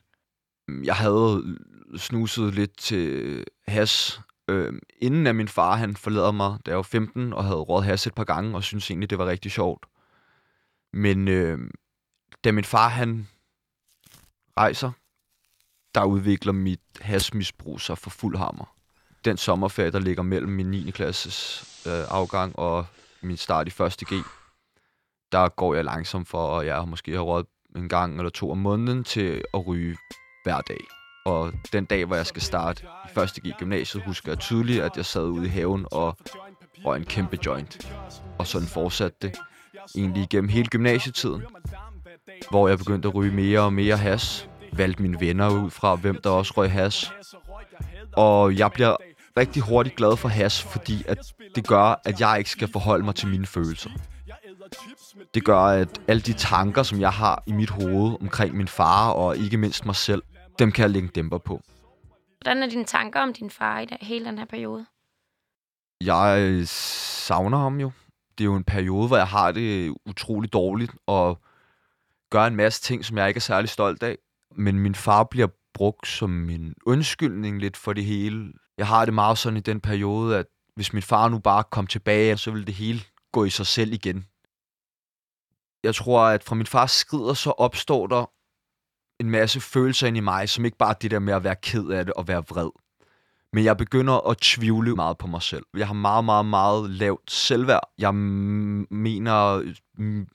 Jeg 0.84 0.96
havde 0.96 1.58
snuset 1.98 2.54
lidt 2.54 2.78
til 2.78 3.46
has, 3.68 4.20
øh, 4.48 4.74
inden 5.00 5.28
at 5.28 5.36
min 5.36 5.48
far 5.48 5.76
han 5.76 5.96
forlader 5.96 6.32
mig, 6.32 6.58
da 6.66 6.72
jeg 6.72 6.78
var 6.78 6.84
15, 6.84 7.34
og 7.34 7.44
havde 7.44 7.58
råd 7.58 7.84
has 7.84 8.08
et 8.08 8.16
par 8.16 8.24
gange, 8.24 8.56
og 8.56 8.64
synes 8.64 8.92
egentlig, 8.92 9.10
det 9.10 9.18
var 9.18 9.26
rigtig 9.26 9.52
sjovt. 9.52 9.86
Men 10.94 11.28
øh, 11.28 11.60
da 12.44 12.52
min 12.52 12.64
far 12.64 12.88
han 12.88 13.28
rejser, 14.58 14.92
der 15.96 16.04
udvikler 16.04 16.54
mit 16.54 16.82
hasmisbrug 17.02 17.82
sig 17.82 17.98
for 17.98 18.10
fuld 18.10 18.38
hammer. 18.38 18.76
Den 19.26 19.38
sommerferie, 19.38 19.92
der 19.92 20.00
ligger 20.00 20.24
mellem 20.24 20.52
min 20.52 20.72
9. 20.72 20.92
klasses 20.92 21.66
øh, 21.88 22.04
afgang 22.10 22.60
og 22.60 22.86
min 23.22 23.38
start 23.38 23.68
i 23.80 23.84
1. 23.84 23.98
G, 23.98 24.14
der 25.32 25.50
går 25.50 25.76
jeg 25.76 25.86
langsomt 25.86 26.28
for, 26.28 26.48
og 26.48 26.66
jeg 26.66 26.76
har 26.76 26.86
måske 26.86 27.12
har 27.12 27.22
råd 27.22 27.44
en 27.76 27.90
gang 27.90 28.18
eller 28.18 28.30
to 28.30 28.52
om 28.52 28.58
måneden 28.58 29.04
til 29.04 29.44
at 29.54 29.68
ryge 29.68 29.98
hver 30.44 30.62
dag. 30.62 30.80
Og 31.28 31.52
den 31.74 31.86
dag, 31.86 32.06
hvor 32.06 32.16
jeg 32.16 32.26
skal 32.26 32.42
starte 32.42 32.84
i 32.84 33.14
første 33.14 33.42
G 33.42 33.54
gymnasiet, 33.60 34.04
husker 34.04 34.32
jeg 34.32 34.40
tydeligt, 34.40 34.84
at 34.84 34.98
jeg 34.98 35.06
sad 35.06 35.24
ude 35.24 35.46
i 35.46 35.50
haven 35.50 35.86
og 35.92 36.18
røg 36.86 36.98
en 36.98 37.06
kæmpe 37.06 37.40
joint. 37.46 37.94
Og 38.38 38.48
sådan 38.48 38.68
fortsatte 38.68 39.18
det 39.22 39.38
egentlig 39.96 40.24
igennem 40.24 40.50
hele 40.50 40.68
gymnasietiden, 40.68 41.44
hvor 42.50 42.68
jeg 42.68 42.78
begyndte 42.78 43.08
at 43.08 43.16
ryge 43.16 43.34
mere 43.34 43.60
og 43.60 43.74
mere 43.74 43.98
has. 43.98 44.50
Valgte 44.74 45.02
mine 45.02 45.20
venner 45.20 45.50
ud 45.50 45.70
fra, 45.70 45.96
hvem 45.96 46.22
der 46.24 46.30
også 46.30 46.54
røg 46.58 46.72
has. 46.72 47.12
Og 48.18 48.58
jeg 48.58 48.72
bliver 48.72 48.96
rigtig 49.38 49.62
hurtigt 49.62 49.96
glad 49.96 50.18
for 50.18 50.28
has, 50.30 50.64
fordi 50.64 51.04
at 51.08 51.34
det 51.56 51.68
gør, 51.68 52.02
at 52.06 52.20
jeg 52.20 52.36
ikke 52.38 52.50
skal 52.50 52.68
forholde 52.72 53.06
mig 53.06 53.16
til 53.16 53.28
mine 53.28 53.46
følelser. 53.46 53.90
Det 55.34 55.46
gør, 55.46 55.60
at 55.60 56.02
alle 56.08 56.22
de 56.22 56.34
tanker, 56.34 56.84
som 56.84 57.00
jeg 57.00 57.12
har 57.12 57.44
i 57.46 57.52
mit 57.52 57.70
hoved 57.70 58.18
omkring 58.22 58.58
min 58.58 58.68
far 58.68 59.10
og 59.10 59.38
ikke 59.38 59.58
mindst 59.58 59.86
mig 59.86 59.96
selv, 59.96 60.24
dem 60.60 60.72
kan 60.72 60.82
jeg 60.82 60.90
lægge 60.90 61.08
dæmper 61.08 61.38
på. 61.38 61.62
Hvordan 62.42 62.64
er 62.64 62.70
dine 62.70 62.86
tanker 62.86 63.20
om 63.20 63.34
din 63.34 63.50
far 63.50 63.80
i 63.80 63.86
dag, 63.86 63.98
hele 64.02 64.26
den 64.26 64.38
her 64.38 64.46
periode? 64.46 64.86
Jeg 66.02 66.38
øh, 66.42 66.66
savner 66.68 67.58
ham 67.58 67.80
jo. 67.80 67.92
Det 68.38 68.44
er 68.44 68.46
jo 68.46 68.56
en 68.56 68.64
periode, 68.64 69.08
hvor 69.08 69.18
jeg 69.18 69.28
har 69.28 69.52
det 69.52 69.98
utroligt 70.06 70.54
dårligt 70.54 70.92
og 71.06 71.42
gør 72.30 72.46
en 72.46 72.56
masse 72.56 72.82
ting, 72.82 73.06
som 73.06 73.18
jeg 73.18 73.28
ikke 73.28 73.38
er 73.38 73.42
særlig 73.42 73.70
stolt 73.70 74.04
af. 74.04 74.18
Men 74.56 74.80
min 74.80 74.96
far 74.96 75.24
bliver 75.24 75.48
brugt 75.74 76.08
som 76.08 76.50
en 76.50 76.74
undskyldning 76.86 77.60
lidt 77.60 77.78
for 77.78 77.94
det 77.94 78.06
hele. 78.06 78.54
Jeg 78.78 78.88
har 78.88 79.06
det 79.06 79.14
meget 79.14 79.38
sådan 79.38 79.58
i 79.58 79.62
den 79.62 79.82
periode, 79.82 80.38
at 80.38 80.46
hvis 80.76 80.94
min 80.94 81.04
far 81.04 81.30
nu 81.30 81.40
bare 81.40 81.64
kom 81.64 81.88
tilbage, 81.88 82.38
så 82.38 82.52
ville 82.52 82.66
det 82.66 82.74
hele 82.74 83.00
gå 83.32 83.46
i 83.46 83.50
sig 83.50 83.68
selv 83.68 83.94
igen. 83.94 84.28
Jeg 85.84 85.96
tror, 85.96 86.22
at 86.22 86.44
fra 86.44 86.56
min 86.56 86.66
fars 86.66 86.92
skrider, 86.92 87.34
så 87.34 87.52
opstår 87.52 88.08
der 88.08 88.26
en 89.20 89.30
masse 89.30 89.62
følelser 89.62 90.08
ind 90.08 90.18
i 90.18 90.20
mig, 90.20 90.50
som 90.50 90.66
ikke 90.66 90.78
bare 90.78 90.90
er 90.90 90.94
det 90.94 91.12
der 91.12 91.20
med 91.20 91.34
at 91.34 91.44
være 91.44 91.56
ked 91.56 91.90
af 91.90 92.06
det 92.06 92.14
og 92.14 92.28
være 92.28 92.44
vred. 92.50 92.70
Men 93.54 93.64
jeg 93.64 93.78
begynder 93.78 94.30
at 94.30 94.38
tvivle 94.38 94.96
meget 94.96 95.18
på 95.18 95.28
mig 95.28 95.42
selv. 95.42 95.66
Jeg 95.78 95.88
har 95.88 95.94
meget, 95.94 96.26
meget, 96.26 96.46
meget 96.46 96.90
lavt 96.90 97.32
selvværd. 97.32 97.94
Jeg 97.98 98.16
mener 98.16 99.74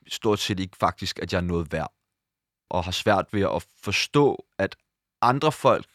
stort 0.08 0.38
set 0.38 0.60
ikke 0.60 0.76
faktisk, 0.76 1.18
at 1.18 1.32
jeg 1.32 1.38
er 1.38 1.42
noget 1.42 1.72
værd. 1.72 1.92
Og 2.70 2.84
har 2.84 2.90
svært 2.90 3.26
ved 3.32 3.42
at 3.42 3.66
forstå, 3.82 4.44
at 4.58 4.76
andre 5.22 5.52
folk, 5.52 5.86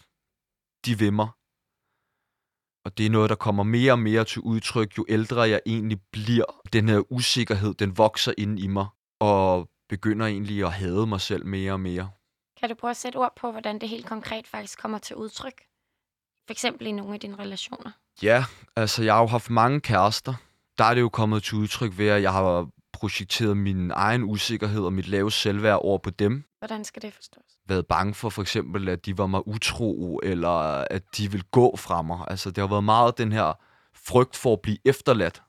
de 0.86 0.98
vil 0.98 1.14
mig. 1.14 1.28
Og 2.86 2.98
det 2.98 3.06
er 3.06 3.10
noget, 3.10 3.30
der 3.30 3.36
kommer 3.36 3.64
mere 3.64 3.92
og 3.92 4.00
mere 4.00 4.24
til 4.24 4.42
udtryk, 4.42 4.98
jo 4.98 5.06
ældre 5.10 5.42
jeg 5.42 5.62
egentlig 5.66 6.02
bliver. 6.12 6.46
Den 6.74 6.90
her 6.90 7.12
usikkerhed, 7.12 7.74
den 7.74 7.98
vokser 7.98 8.34
ind 8.38 8.60
i 8.60 8.68
mig, 8.68 8.88
og 9.20 9.70
begynder 9.90 10.26
egentlig 10.26 10.64
at 10.64 10.74
hade 10.74 11.08
mig 11.08 11.22
selv 11.22 11.46
mere 11.46 11.72
og 11.72 11.80
mere. 11.80 12.10
Kan 12.60 12.70
du 12.70 12.76
prøve 12.76 12.92
at 12.92 12.98
sætte 12.98 13.18
ord 13.18 13.36
på, 13.36 13.52
hvordan 13.52 13.80
det 13.80 13.90
helt 13.90 14.06
konkret 14.06 14.48
faktisk 14.48 14.80
kommer 14.80 14.98
til 14.98 15.16
udtryk? 15.16 15.64
For 16.48 16.52
eksempel 16.52 16.88
i 16.88 16.92
nogle 16.92 17.14
af 17.14 17.20
dine 17.20 17.40
relationer. 17.40 17.92
Ja, 18.22 18.46
altså 18.76 19.04
jeg 19.04 19.14
har 19.14 19.22
jo 19.22 19.28
haft 19.28 19.50
mange 19.50 19.82
kærester. 19.82 20.34
Der 20.78 20.84
er 20.84 20.94
det 20.94 21.02
jo 21.02 21.10
kommet 21.10 21.44
til 21.44 21.58
udtryk 21.58 21.98
ved, 21.98 22.08
at 22.08 22.22
jeg 22.22 22.32
har 22.34 22.70
projekteret 22.94 23.58
min 23.58 23.92
egen 23.92 24.24
usikkerhed 24.24 24.82
og 24.82 24.94
mit 24.94 25.08
lave 25.08 25.32
selvværd 25.32 25.80
over 25.82 25.98
på 25.98 26.10
dem. 26.10 26.44
Hvordan 26.60 26.86
skal 26.86 27.02
det 27.02 27.14
forstås? 27.14 27.44
Været 27.66 27.88
bange 27.88 28.14
for 28.14 28.30
for 28.30 28.42
eksempel, 28.42 28.90
at 28.90 29.06
de 29.06 29.18
var 29.18 29.28
mig 29.28 29.48
utro, 29.48 30.20
eller 30.24 30.50
at 30.92 31.18
de 31.18 31.32
vil 31.32 31.44
gå 31.44 31.76
fra 31.76 32.02
mig. 32.02 32.26
Altså 32.28 32.52
det 32.52 32.58
har 32.58 32.68
været 32.68 32.84
meget 32.84 33.18
den 33.18 33.32
her 33.32 33.54
frygt 33.94 34.36
for 34.36 34.54
at 34.54 34.62
blive 34.62 34.78
efterladt. 34.86 35.42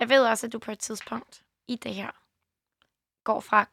Jeg 0.00 0.08
ved 0.08 0.26
også, 0.26 0.46
at 0.46 0.52
du 0.52 0.58
på 0.58 0.70
et 0.70 0.78
tidspunkt 0.78 1.42
i 1.68 1.76
det 1.76 1.94
her 1.94 2.10
går 3.24 3.40
fra 3.40 3.68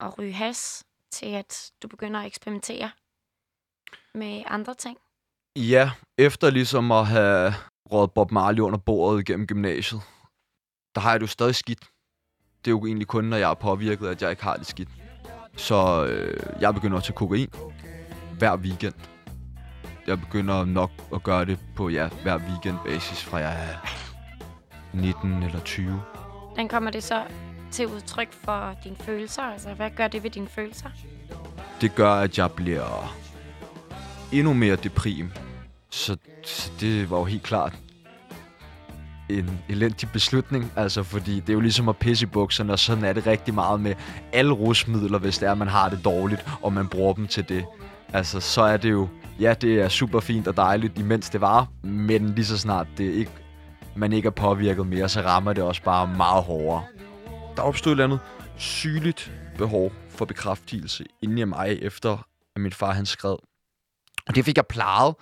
at 0.00 0.18
ryge 0.18 0.32
has 0.32 0.84
til, 1.10 1.26
at 1.26 1.70
du 1.82 1.88
begynder 1.88 2.20
at 2.20 2.26
eksperimentere 2.26 2.90
med 4.14 4.42
andre 4.46 4.74
ting. 4.74 4.98
Ja, 5.56 5.90
efter 6.18 6.50
ligesom 6.50 6.92
at 6.92 7.06
have 7.06 7.54
rådet 7.92 8.12
Bob 8.12 8.30
Marley 8.30 8.60
under 8.60 8.78
bordet 8.78 9.20
igennem 9.20 9.46
gymnasiet, 9.46 10.02
der 10.94 11.00
har 11.00 11.10
jeg 11.10 11.20
det 11.20 11.26
jo 11.26 11.30
stadig 11.30 11.54
skidt. 11.54 11.84
Det 12.64 12.70
er 12.70 12.70
jo 12.70 12.86
egentlig 12.86 13.06
kun, 13.06 13.24
når 13.24 13.36
jeg 13.36 13.50
er 13.50 13.54
påvirket, 13.54 14.06
at 14.08 14.22
jeg 14.22 14.30
ikke 14.30 14.42
har 14.42 14.56
det 14.56 14.66
skidt. 14.66 14.88
Så 15.56 16.06
øh, 16.06 16.60
jeg 16.60 16.74
begynder 16.74 16.96
at 16.96 17.04
tage 17.04 17.14
kokain 17.14 17.48
hver 18.38 18.56
weekend. 18.56 18.94
Jeg 20.06 20.20
begynder 20.20 20.64
nok 20.64 20.90
at 21.14 21.22
gøre 21.22 21.44
det 21.44 21.58
på 21.76 21.88
ja, 21.88 22.08
hver 22.22 22.38
weekend 22.38 22.76
basis 22.84 23.24
fra 23.24 23.38
jeg 23.38 23.70
er 23.70 23.76
19 24.96 25.42
eller 25.42 25.60
20. 25.60 26.02
Hvordan 26.46 26.68
kommer 26.68 26.90
det 26.90 27.02
så 27.02 27.22
til 27.70 27.86
udtryk 27.86 28.32
for 28.44 28.74
dine 28.84 28.96
følelser? 28.96 29.42
Altså, 29.42 29.68
hvad 29.74 29.90
gør 29.96 30.08
det 30.08 30.22
ved 30.22 30.30
dine 30.30 30.48
følelser? 30.48 30.88
Det 31.80 31.94
gør, 31.94 32.12
at 32.12 32.38
jeg 32.38 32.52
bliver 32.52 33.14
endnu 34.32 34.52
mere 34.52 34.76
deprim. 34.76 35.30
Så, 35.90 36.16
så 36.46 36.72
det 36.80 37.10
var 37.10 37.18
jo 37.18 37.24
helt 37.24 37.42
klart 37.42 37.78
en 39.28 39.60
elendig 39.68 40.08
beslutning, 40.12 40.72
altså 40.76 41.02
fordi 41.02 41.40
det 41.40 41.48
er 41.48 41.52
jo 41.52 41.60
ligesom 41.60 41.88
at 41.88 41.96
pisse 41.96 42.22
i 42.22 42.26
bukserne, 42.26 42.72
og 42.72 42.78
sådan 42.78 43.04
er 43.04 43.12
det 43.12 43.26
rigtig 43.26 43.54
meget 43.54 43.80
med 43.80 43.94
alle 44.32 44.52
rusmidler, 44.52 45.18
hvis 45.18 45.38
det 45.38 45.46
er, 45.46 45.52
at 45.52 45.58
man 45.58 45.68
har 45.68 45.88
det 45.88 46.04
dårligt, 46.04 46.46
og 46.62 46.72
man 46.72 46.88
bruger 46.88 47.14
dem 47.14 47.26
til 47.26 47.48
det. 47.48 47.64
Altså, 48.12 48.40
så 48.40 48.62
er 48.62 48.76
det 48.76 48.90
jo, 48.90 49.08
ja, 49.40 49.54
det 49.54 49.80
er 49.80 49.88
super 49.88 50.20
fint 50.20 50.48
og 50.48 50.56
dejligt, 50.56 50.98
imens 50.98 51.30
det 51.30 51.40
var, 51.40 51.66
men 51.82 52.34
lige 52.34 52.44
så 52.44 52.58
snart 52.58 52.86
det 52.98 53.12
ikke, 53.12 53.30
man 53.96 54.12
ikke 54.12 54.26
er 54.26 54.30
påvirket 54.30 54.86
mere, 54.86 55.08
så 55.08 55.20
rammer 55.20 55.52
det 55.52 55.64
også 55.64 55.82
bare 55.82 56.06
meget 56.06 56.42
hårdere. 56.44 56.82
Der 57.58 57.64
opstod 57.64 57.92
et 57.92 57.94
eller 57.94 58.04
andet 58.04 58.20
sygeligt 58.58 59.32
behov 59.56 59.92
for 60.08 60.24
bekræftelse 60.24 61.04
inden 61.22 61.38
i 61.38 61.44
mig, 61.44 61.78
efter 61.82 62.28
at 62.56 62.60
min 62.60 62.72
far 62.72 62.92
han 62.92 63.06
skred. 63.06 63.36
Og 64.26 64.34
det 64.34 64.44
fik 64.44 64.56
jeg 64.56 64.66
plejet 64.66 65.14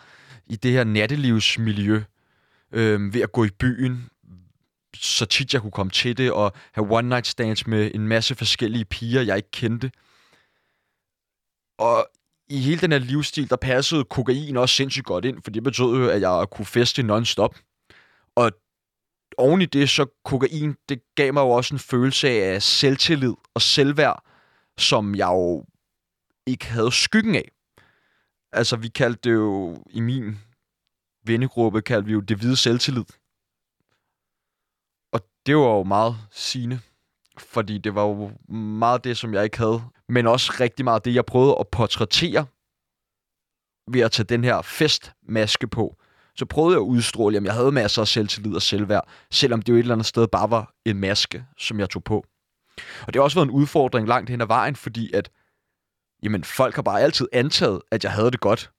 i 0.47 0.57
det 0.57 0.73
her 0.73 0.85
nattelivsmiljø, 0.85 2.03
øh, 2.73 3.15
ved 3.15 3.21
at 3.21 3.33
gå 3.33 3.45
i 3.45 3.51
byen, 3.51 4.09
så 4.95 5.27
tit 5.27 5.55
jeg 5.55 5.63
kunne 5.63 5.71
komme 5.71 5.91
til 5.91 6.17
det, 6.17 6.33
og 6.33 6.53
have 6.73 6.91
one 6.91 7.09
night 7.09 7.27
stands 7.27 7.67
med 7.67 7.91
en 7.95 8.09
masse 8.09 8.35
forskellige 8.35 8.85
piger, 8.85 9.23
jeg 9.23 9.37
ikke 9.37 9.51
kendte. 9.51 9.91
Og 11.79 12.09
i 12.49 12.61
hele 12.61 12.81
den 12.81 12.93
her 12.93 12.99
livsstil, 12.99 13.51
der 13.51 13.57
passede 13.57 14.05
kokain 14.05 14.57
også 14.57 14.75
sindssygt 14.75 15.07
godt 15.07 15.25
ind, 15.25 15.43
for 15.43 15.51
det 15.51 15.63
betød 15.63 15.97
jo, 15.97 16.09
at 16.09 16.21
jeg 16.21 16.47
kunne 16.51 16.67
feste 16.67 17.03
non-stop. 17.03 17.57
Og 19.39 19.45
oven 19.45 19.63
i 19.63 19.67
det, 19.67 19.91
så 19.91 20.07
kokain, 20.25 20.77
det 20.89 21.15
gav 21.15 21.33
mig 21.35 21.41
jo 21.41 21.51
også 21.51 21.75
en 21.75 21.79
følelse 21.79 22.29
af 22.29 22.63
selvtillid 22.63 23.35
og 23.55 23.63
selvværd, 23.63 24.25
som 24.79 25.15
jeg 25.15 25.27
jo 25.27 25.65
ikke 26.47 26.67
havde 26.67 26.93
skyggen 26.93 27.35
af. 27.35 27.51
Altså, 28.53 28.77
vi 28.77 28.89
kaldte 28.89 29.31
det 29.31 29.35
jo 29.35 29.85
i 29.91 30.01
min 30.01 30.39
vennegruppe, 31.25 31.83
kaldte 31.83 32.07
vi 32.07 32.13
jo 32.13 32.21
det 32.21 32.37
hvide 32.37 32.57
selvtillid. 32.57 33.05
Og 35.13 35.21
det 35.47 35.57
var 35.57 35.77
jo 35.77 35.83
meget 35.83 36.17
sigende, 36.31 36.81
fordi 37.39 37.79
det 37.79 37.95
var 37.95 38.03
jo 38.03 38.31
meget 38.55 39.05
det, 39.05 39.17
som 39.17 39.35
jeg 39.35 39.45
ikke 39.45 39.59
havde, 39.59 39.83
men 40.09 40.27
også 40.27 40.53
rigtig 40.61 40.85
meget 40.85 41.05
det, 41.05 41.15
jeg 41.15 41.27
prøvede 41.27 41.57
at 41.61 41.69
portrættere 41.69 42.47
ved 43.91 44.01
at 44.01 44.13
tage 44.13 44.27
den 44.27 44.45
her 44.45 44.63
festmaske 44.63 45.67
på. 45.69 45.97
Så 46.39 46.47
prøvede 46.47 46.73
jeg 46.73 46.81
at 46.81 46.87
udstråle, 46.87 47.37
at 47.37 47.45
jeg 47.45 47.55
havde 47.55 47.73
masser 47.73 48.03
af 48.03 48.09
selvtillid 48.09 48.55
og 48.55 48.63
selvværd, 48.63 49.09
selvom 49.31 49.63
det 49.63 49.73
jo 49.73 49.75
et 49.77 49.79
eller 49.79 49.95
andet 49.95 50.07
sted 50.07 50.29
bare 50.29 50.51
var 50.51 50.75
en 50.85 51.01
maske, 51.01 51.45
som 51.59 51.81
jeg 51.81 51.91
tog 51.91 52.05
på. 52.05 52.27
Og 52.77 53.07
det 53.07 53.17
har 53.17 53.23
også 53.23 53.37
været 53.37 53.47
en 53.47 53.55
udfordring 53.55 54.09
langt 54.09 54.31
hen 54.31 54.41
ad 54.41 54.47
vejen, 54.47 54.77
fordi 54.77 55.13
at 55.13 55.31
jamen, 56.23 56.45
folk 56.45 56.75
har 56.75 56.83
bare 56.83 57.01
altid 57.01 57.29
antaget, 57.33 57.83
at 57.91 58.05
jeg 58.05 58.13
havde 58.13 58.31
det 58.31 58.41
godt, 58.41 58.71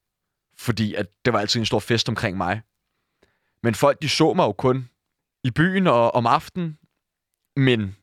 fordi 0.58 0.94
at 0.94 1.08
det 1.26 1.34
var 1.34 1.40
altid 1.40 1.60
en 1.60 1.66
stor 1.66 1.80
fest 1.80 2.10
omkring 2.10 2.38
mig. 2.38 2.62
Men 3.64 3.76
folk, 3.76 4.02
de 4.02 4.10
så 4.10 4.34
mig 4.34 4.44
jo 4.44 4.52
kun 4.52 4.90
i 5.44 5.52
byen 5.52 5.88
og 5.88 6.16
om 6.16 6.26
aftenen, 6.26 6.78
men 7.56 7.96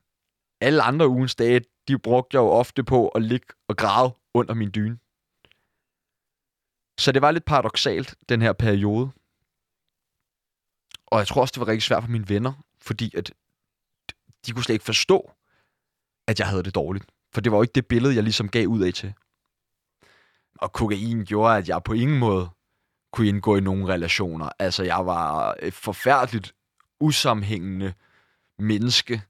alle 0.61 0.83
andre 0.83 1.09
ugens 1.09 1.35
dage, 1.35 1.61
de 1.88 1.99
brugte 1.99 2.35
jeg 2.37 2.40
jo 2.40 2.49
ofte 2.49 2.85
på 2.85 3.09
at 3.09 3.23
ligge 3.23 3.47
og 3.69 3.77
græde 3.77 4.14
under 4.35 4.55
min 4.55 4.71
dyne. 4.75 4.99
Så 6.99 7.12
det 7.12 7.23
var 7.23 7.31
lidt 7.31 7.45
paradoxalt, 7.45 8.14
den 8.29 8.43
her 8.43 8.53
periode. 8.53 9.11
Og 11.07 11.19
jeg 11.19 11.27
tror 11.27 11.40
også, 11.40 11.53
det 11.53 11.61
var 11.61 11.69
rigtig 11.69 11.83
svært 11.83 12.03
for 12.03 12.11
mine 12.11 12.29
venner, 12.29 12.53
fordi 12.83 13.17
at 13.17 13.33
de 14.47 14.53
kunne 14.53 14.64
slet 14.64 14.75
ikke 14.75 14.85
forstå, 14.85 15.33
at 16.27 16.38
jeg 16.38 16.49
havde 16.49 16.62
det 16.62 16.75
dårligt. 16.75 17.05
For 17.33 17.40
det 17.40 17.53
var 17.53 17.59
jo 17.59 17.62
ikke 17.62 17.75
det 17.75 17.87
billede, 17.87 18.14
jeg 18.14 18.23
ligesom 18.23 18.49
gav 18.49 18.67
ud 18.67 18.83
af 18.83 18.93
til. 18.93 19.14
Og 20.59 20.73
kokain 20.73 21.25
gjorde, 21.25 21.57
at 21.57 21.69
jeg 21.69 21.83
på 21.83 21.93
ingen 21.93 22.19
måde 22.19 22.49
kunne 23.12 23.29
indgå 23.29 23.57
i 23.57 23.61
nogle 23.61 23.87
relationer. 23.87 24.49
Altså, 24.59 24.83
jeg 24.83 25.07
var 25.07 25.55
et 25.62 25.75
forfærdeligt 25.75 26.55
usammenhængende 27.01 27.95
menneske, 28.59 29.23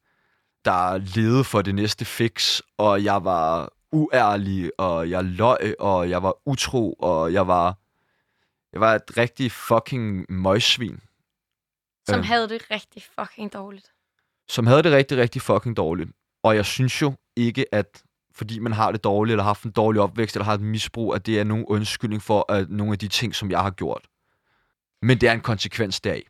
der 0.65 0.99
levede 0.99 1.45
for 1.45 1.63
det 1.63 1.75
næste 1.75 2.05
fix, 2.05 2.61
og 2.79 3.05
jeg 3.05 3.25
var 3.25 3.73
uærlig, 3.93 4.71
og 4.79 5.11
jeg 5.11 5.25
løg, 5.25 5.75
og 5.79 6.11
jeg 6.11 6.23
var 6.23 6.35
utro, 6.47 6.93
og 6.93 7.33
jeg 7.33 7.47
var, 7.47 7.79
jeg 8.73 8.81
var 8.81 8.95
et 8.95 9.17
rigtig 9.17 9.53
fucking 9.53 10.27
møgsvin, 10.29 11.01
som 12.07 12.19
Øh. 12.19 12.25
havde 12.25 12.49
det 12.49 12.71
rigtig 12.71 13.03
fucking 13.19 13.53
dårligt. 13.53 13.93
som 14.49 14.67
havde 14.67 14.83
det 14.83 14.93
rigtig, 14.93 15.19
rigtig 15.19 15.43
fucking 15.43 15.77
dårligt. 15.77 16.11
Og 16.43 16.57
jeg 16.57 16.67
synes 16.67 17.03
jo 17.03 17.13
ikke, 17.37 17.75
at 17.75 18.03
fordi 18.33 18.59
man 18.59 18.73
har 18.73 18.93
det 18.93 19.05
dårligt, 19.05 19.33
eller 19.33 19.43
har 19.43 19.49
haft 19.49 19.65
en 19.65 19.71
dårlig 19.71 20.01
opvækst, 20.03 20.37
eller 20.37 20.45
har 20.45 20.55
et 20.55 20.61
misbrug, 20.61 21.15
at 21.15 21.27
det 21.27 21.41
er 21.41 21.45
nogen 21.45 21.65
undskyldning 21.65 22.23
for 22.23 22.53
at 22.53 22.71
nogle 22.71 22.93
af 22.93 22.99
de 22.99 23.09
ting, 23.09 23.35
som 23.35 23.51
jeg 23.51 23.61
har 23.61 23.71
gjort. 23.71 24.07
Men 25.03 25.21
det 25.21 25.29
er 25.29 25.33
en 25.33 25.41
konsekvens 25.41 26.01
deraf. 26.01 26.23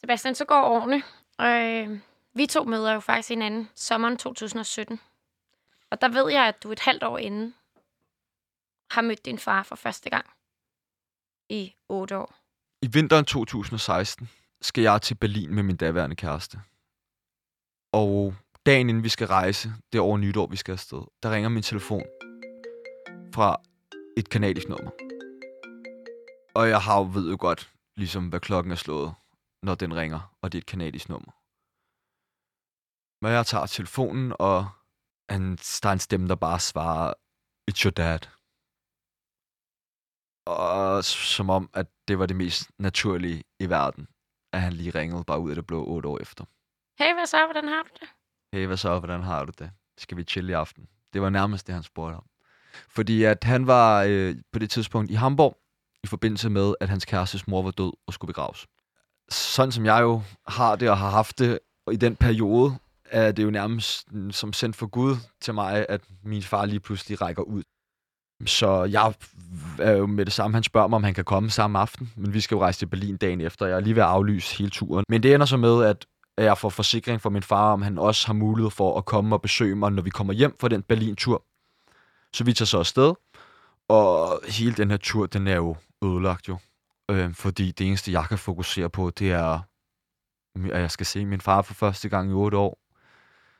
Sebastian, 0.00 0.34
så 0.34 0.44
går 0.44 0.62
årene. 0.62 1.02
Øh, 1.40 1.98
vi 2.34 2.46
to 2.46 2.64
møder 2.64 2.92
jo 2.92 3.00
faktisk 3.00 3.28
hinanden 3.28 3.68
sommeren 3.74 4.16
2017. 4.16 5.00
Og 5.90 6.00
der 6.00 6.08
ved 6.08 6.30
jeg, 6.32 6.46
at 6.48 6.62
du 6.62 6.72
et 6.72 6.80
halvt 6.80 7.02
år 7.02 7.18
inden 7.18 7.54
har 8.90 9.02
mødt 9.02 9.24
din 9.24 9.38
far 9.38 9.62
for 9.62 9.76
første 9.76 10.10
gang 10.10 10.26
i 11.48 11.74
otte 11.88 12.16
år. 12.18 12.34
I 12.82 12.88
vinteren 12.92 13.24
2016 13.24 14.28
skal 14.62 14.82
jeg 14.82 15.02
til 15.02 15.14
Berlin 15.14 15.54
med 15.54 15.62
min 15.62 15.76
daværende 15.76 16.16
kæreste. 16.16 16.60
Og 17.92 18.34
dagen 18.66 18.88
inden 18.88 19.04
vi 19.04 19.08
skal 19.08 19.26
rejse, 19.26 19.72
det 19.92 19.98
er 19.98 20.02
over 20.02 20.18
nytår, 20.18 20.46
vi 20.46 20.56
skal 20.56 20.72
afsted, 20.72 21.02
der 21.22 21.30
ringer 21.30 21.48
min 21.48 21.62
telefon 21.62 22.04
fra 23.34 23.56
et 24.16 24.28
kanadisk 24.28 24.68
nummer. 24.68 24.90
Og 26.54 26.68
jeg 26.68 26.82
har 26.82 26.98
jo 26.98 27.10
ved 27.14 27.30
jo 27.30 27.36
godt, 27.40 27.72
ligesom 27.96 28.28
hvad 28.28 28.40
klokken 28.40 28.72
er 28.72 28.76
slået, 28.76 29.14
når 29.62 29.74
den 29.74 29.96
ringer, 29.96 30.36
og 30.42 30.52
det 30.52 30.58
er 30.58 30.62
et 30.62 30.66
kanadisk 30.66 31.08
nummer. 31.08 31.32
Men 33.24 33.32
jeg 33.32 33.46
tager 33.46 33.66
telefonen, 33.66 34.32
og 34.38 34.68
han, 35.28 35.56
der 35.56 35.88
er 35.88 35.92
en 35.92 35.98
stemme, 35.98 36.28
der 36.28 36.34
bare 36.34 36.60
svarer, 36.60 37.14
It's 37.70 37.84
your 37.84 37.90
dad. 37.90 38.35
Og 40.46 41.04
som 41.04 41.50
om, 41.50 41.70
at 41.74 41.86
det 42.08 42.18
var 42.18 42.26
det 42.26 42.36
mest 42.36 42.70
naturlige 42.78 43.44
i 43.60 43.68
verden, 43.68 44.08
at 44.52 44.60
han 44.60 44.72
lige 44.72 44.90
ringede 44.90 45.24
bare 45.24 45.40
ud 45.40 45.50
af 45.50 45.56
det 45.56 45.66
blå 45.66 45.84
otte 45.84 46.08
år 46.08 46.18
efter. 46.20 46.44
Hey, 46.98 47.14
hvad 47.14 47.26
så? 47.26 47.46
Hvordan 47.46 47.68
har 47.68 47.82
du 47.82 47.88
det? 48.00 48.08
Hey, 48.52 48.66
hvad 48.66 48.76
så? 48.76 48.98
Hvordan 48.98 49.22
har 49.22 49.44
du 49.44 49.52
det? 49.58 49.70
Skal 49.98 50.16
vi 50.16 50.22
chille 50.24 50.50
i 50.50 50.54
aften? 50.54 50.86
Det 51.12 51.22
var 51.22 51.30
nærmest 51.30 51.66
det, 51.66 51.74
han 51.74 51.82
spurgte 51.82 52.16
om. 52.16 52.24
Fordi 52.88 53.24
at 53.24 53.44
han 53.44 53.66
var 53.66 54.04
øh, 54.08 54.36
på 54.52 54.58
det 54.58 54.70
tidspunkt 54.70 55.10
i 55.10 55.14
Hamburg, 55.14 55.58
i 56.04 56.06
forbindelse 56.06 56.50
med, 56.50 56.74
at 56.80 56.88
hans 56.88 57.04
kærestes 57.04 57.46
mor 57.46 57.62
var 57.62 57.70
død 57.70 57.92
og 58.06 58.12
skulle 58.12 58.26
begraves. 58.28 58.66
Sådan 59.28 59.72
som 59.72 59.86
jeg 59.86 60.00
jo 60.02 60.22
har 60.48 60.76
det 60.76 60.90
og 60.90 60.98
har 60.98 61.10
haft 61.10 61.38
det 61.38 61.58
i 61.92 61.96
den 61.96 62.16
periode, 62.16 62.78
er 63.04 63.32
det 63.32 63.42
jo 63.42 63.50
nærmest 63.50 64.12
mm, 64.12 64.30
som 64.30 64.52
sendt 64.52 64.76
for 64.76 64.86
Gud 64.86 65.16
til 65.40 65.54
mig, 65.54 65.86
at 65.88 66.00
min 66.22 66.42
far 66.42 66.66
lige 66.66 66.80
pludselig 66.80 67.20
rækker 67.20 67.42
ud. 67.42 67.62
Så 68.46 68.84
jeg 68.84 69.14
er 69.78 69.92
jo 69.92 70.06
med 70.06 70.24
det 70.24 70.32
samme, 70.32 70.54
han 70.54 70.62
spørger 70.62 70.88
mig, 70.88 70.96
om 70.96 71.04
han 71.04 71.14
kan 71.14 71.24
komme 71.24 71.50
samme 71.50 71.78
aften, 71.78 72.12
men 72.16 72.34
vi 72.34 72.40
skal 72.40 72.54
jo 72.54 72.62
rejse 72.62 72.78
til 72.78 72.86
Berlin 72.86 73.16
dagen 73.16 73.40
efter. 73.40 73.66
Jeg 73.66 73.76
er 73.76 73.80
lige 73.80 73.96
ved 73.96 74.02
at 74.02 74.08
aflyse 74.08 74.58
hele 74.58 74.70
turen. 74.70 75.04
Men 75.08 75.22
det 75.22 75.34
ender 75.34 75.46
så 75.46 75.56
med, 75.56 75.84
at 75.84 76.06
jeg 76.38 76.58
får 76.58 76.68
forsikring 76.68 77.20
fra 77.22 77.30
min 77.30 77.42
far, 77.42 77.72
om 77.72 77.82
han 77.82 77.98
også 77.98 78.26
har 78.26 78.34
mulighed 78.34 78.70
for 78.70 78.98
at 78.98 79.04
komme 79.04 79.36
og 79.36 79.42
besøge 79.42 79.76
mig, 79.76 79.92
når 79.92 80.02
vi 80.02 80.10
kommer 80.10 80.32
hjem 80.32 80.56
fra 80.60 80.68
den 80.68 80.82
Berlin-tur. 80.82 81.44
Så 82.32 82.44
vi 82.44 82.52
tager 82.52 82.66
så 82.66 82.78
afsted, 82.78 83.14
og 83.88 84.40
hele 84.48 84.74
den 84.74 84.90
her 84.90 84.96
tur, 84.96 85.26
den 85.26 85.46
er 85.46 85.56
jo 85.56 85.76
ødelagt 86.04 86.48
jo. 86.48 86.58
Øh, 87.10 87.34
fordi 87.34 87.70
det 87.70 87.86
eneste, 87.86 88.12
jeg 88.12 88.24
kan 88.28 88.38
fokusere 88.38 88.90
på, 88.90 89.10
det 89.10 89.32
er, 89.32 89.60
at 90.72 90.80
jeg 90.80 90.90
skal 90.90 91.06
se 91.06 91.26
min 91.26 91.40
far 91.40 91.62
for 91.62 91.74
første 91.74 92.08
gang 92.08 92.30
i 92.30 92.32
otte 92.32 92.56
år. 92.56 92.78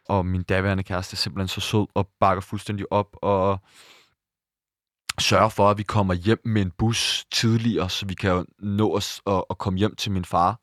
Og 0.08 0.26
min 0.26 0.42
daværende 0.42 0.82
kæreste 0.82 1.14
er 1.14 1.16
simpelthen 1.16 1.48
så 1.48 1.60
sød 1.60 1.86
og 1.94 2.08
bakker 2.20 2.40
fuldstændig 2.40 2.92
op 2.92 3.16
og 3.22 3.60
sørger 5.20 5.48
for, 5.48 5.70
at 5.70 5.79
vi 5.79 5.83
kommer 5.83 6.14
hjem 6.14 6.40
med 6.44 6.62
en 6.62 6.70
bus 6.70 7.26
tidligere, 7.31 7.90
så 7.90 8.07
vi 8.07 8.14
kan 8.14 8.46
nå 8.59 8.96
os 8.96 9.22
og, 9.24 9.50
og 9.50 9.59
komme 9.59 9.79
hjem 9.79 9.96
til 9.96 10.12
min 10.12 10.24
far. 10.24 10.61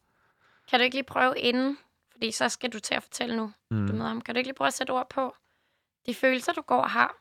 Kan 0.70 0.80
du 0.80 0.84
ikke 0.84 0.96
lige 0.96 1.04
prøve 1.04 1.40
inden? 1.40 1.78
Fordi 2.12 2.32
så 2.32 2.50
skal 2.50 2.70
du 2.70 2.80
til 2.80 2.94
at 2.96 3.04
fortælle 3.04 3.36
nu 3.38 3.54
Mm. 3.72 3.86
det 3.88 3.96
med 3.96 4.06
ham. 4.06 4.22
Kan 4.22 4.36
du 4.36 4.38
ikke 4.38 4.48
lige 4.48 4.56
prøve 4.56 4.68
at 4.68 4.74
sætte 4.74 4.92
ord 4.92 5.10
på 5.10 5.36
de 6.06 6.14
følelser, 6.16 6.54
du 6.54 6.62
går 6.62 6.82
og 6.82 6.90
har, 6.90 7.16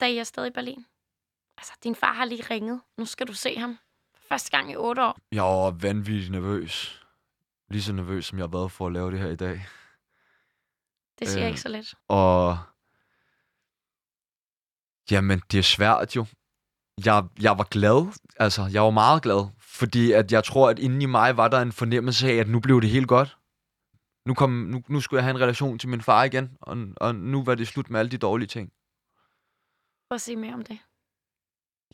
da 0.00 0.06
I 0.06 0.18
er 0.18 0.24
stadig 0.24 0.48
i 0.48 0.52
Berlin? 0.52 0.86
Altså, 1.58 1.72
din 1.84 1.94
far 1.94 2.12
har 2.12 2.24
lige 2.24 2.42
ringet. 2.50 2.80
Nu 2.96 3.04
skal 3.04 3.26
du 3.26 3.32
se 3.34 3.58
ham. 3.58 3.78
For 4.14 4.22
første 4.28 4.50
gang 4.50 4.70
i 4.72 4.76
otte 4.76 5.02
år. 5.04 5.18
Jeg 5.32 5.42
var 5.42 5.70
vanvittigt 5.70 6.30
nervøs. 6.30 7.02
Lige 7.68 7.82
så 7.82 7.92
nervøs, 7.92 8.26
som 8.26 8.38
jeg 8.38 8.42
har 8.42 8.48
været 8.58 8.72
for 8.72 8.86
at 8.86 8.92
lave 8.92 9.10
det 9.10 9.18
her 9.18 9.28
i 9.28 9.36
dag. 9.36 9.66
Det 11.18 11.28
siger 11.28 11.42
Øh. 11.42 11.48
ikke 11.48 11.60
så 11.60 11.68
let. 11.68 11.94
Og 12.08 12.58
jamen, 15.10 15.42
det 15.52 15.58
er 15.58 15.62
svært 15.62 16.16
jo. 16.16 16.26
Jeg, 17.06 17.24
jeg 17.40 17.58
var 17.58 17.64
glad, 17.70 18.12
altså 18.36 18.70
jeg 18.72 18.82
var 18.82 18.90
meget 18.90 19.22
glad, 19.22 19.48
fordi 19.60 20.12
at 20.12 20.32
jeg 20.32 20.44
tror, 20.44 20.70
at 20.70 20.78
inden 20.78 21.02
i 21.02 21.06
mig 21.06 21.36
var 21.36 21.48
der 21.48 21.60
en 21.60 21.72
fornemmelse 21.72 22.28
af, 22.32 22.34
at 22.34 22.48
nu 22.48 22.60
blev 22.60 22.80
det 22.80 22.90
helt 22.90 23.08
godt. 23.08 23.38
Nu, 24.26 24.34
kom, 24.34 24.50
nu, 24.50 24.82
nu 24.88 25.00
skulle 25.00 25.18
jeg 25.18 25.24
have 25.24 25.34
en 25.36 25.40
relation 25.40 25.78
til 25.78 25.88
min 25.88 26.00
far 26.00 26.24
igen, 26.24 26.56
og, 26.60 26.76
og 26.96 27.14
nu 27.14 27.44
var 27.44 27.54
det 27.54 27.68
slut 27.68 27.90
med 27.90 28.00
alle 28.00 28.10
de 28.10 28.18
dårlige 28.18 28.48
ting. 28.48 28.72
Prøv 30.08 30.14
at 30.14 30.20
sige 30.20 30.36
mere 30.36 30.54
om 30.54 30.64
det. 30.64 30.78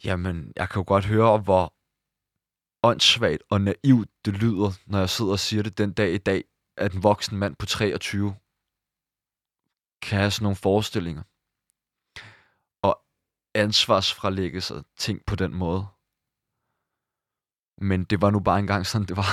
Jamen, 0.05 0.53
jeg 0.57 0.69
kan 0.69 0.81
jo 0.81 0.85
godt 0.87 1.05
høre, 1.05 1.39
hvor 1.39 1.75
åndssvagt 2.83 3.43
og 3.51 3.61
naivt 3.61 4.11
det 4.25 4.35
lyder, 4.35 4.71
når 4.87 4.99
jeg 4.99 5.11
sidder 5.11 5.33
og 5.33 5.39
siger 5.39 5.63
det 5.63 5.79
den 5.79 5.93
dag 5.93 6.15
i 6.15 6.19
dag, 6.19 6.45
at 6.77 6.93
en 6.95 7.03
voksen 7.03 7.39
mand 7.39 7.57
på 7.57 7.67
23 7.67 8.35
kan 10.03 10.19
have 10.19 10.31
sådan 10.31 10.45
nogle 10.45 10.57
forestillinger. 10.57 11.23
Ansvarsfralægge 13.57 14.61
sig 14.61 14.85
ting 14.97 15.25
på 15.27 15.37
den 15.37 15.55
måde. 15.55 15.87
Men 17.79 18.05
det 18.05 18.21
var 18.23 18.31
nu 18.31 18.41
bare 18.41 18.59
engang 18.59 18.87
sådan, 18.87 19.07
det 19.07 19.17
var. 19.17 19.31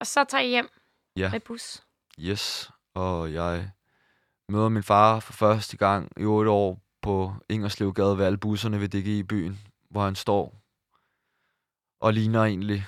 Og 0.00 0.06
så 0.06 0.24
tager 0.28 0.42
I 0.42 0.48
hjem 0.48 0.68
Ja. 1.16 1.30
med 1.30 1.40
bus. 1.40 1.82
Yes, 2.20 2.70
og 2.94 3.32
jeg 3.32 3.70
møder 4.48 4.68
min 4.68 4.82
far 4.82 5.20
for 5.20 5.32
første 5.32 5.76
gang 5.76 6.12
i 6.20 6.24
otte 6.24 6.50
år 6.50 6.80
på 7.02 7.34
Ingerslevgade 7.48 8.18
ved 8.18 8.26
alle 8.26 8.38
busserne 8.38 8.80
ved 8.80 8.88
DGI 8.88 9.22
byen, 9.22 9.58
hvor 9.90 10.04
han 10.04 10.14
står 10.14 10.62
og 12.00 12.12
ligner 12.12 12.44
egentlig 12.44 12.86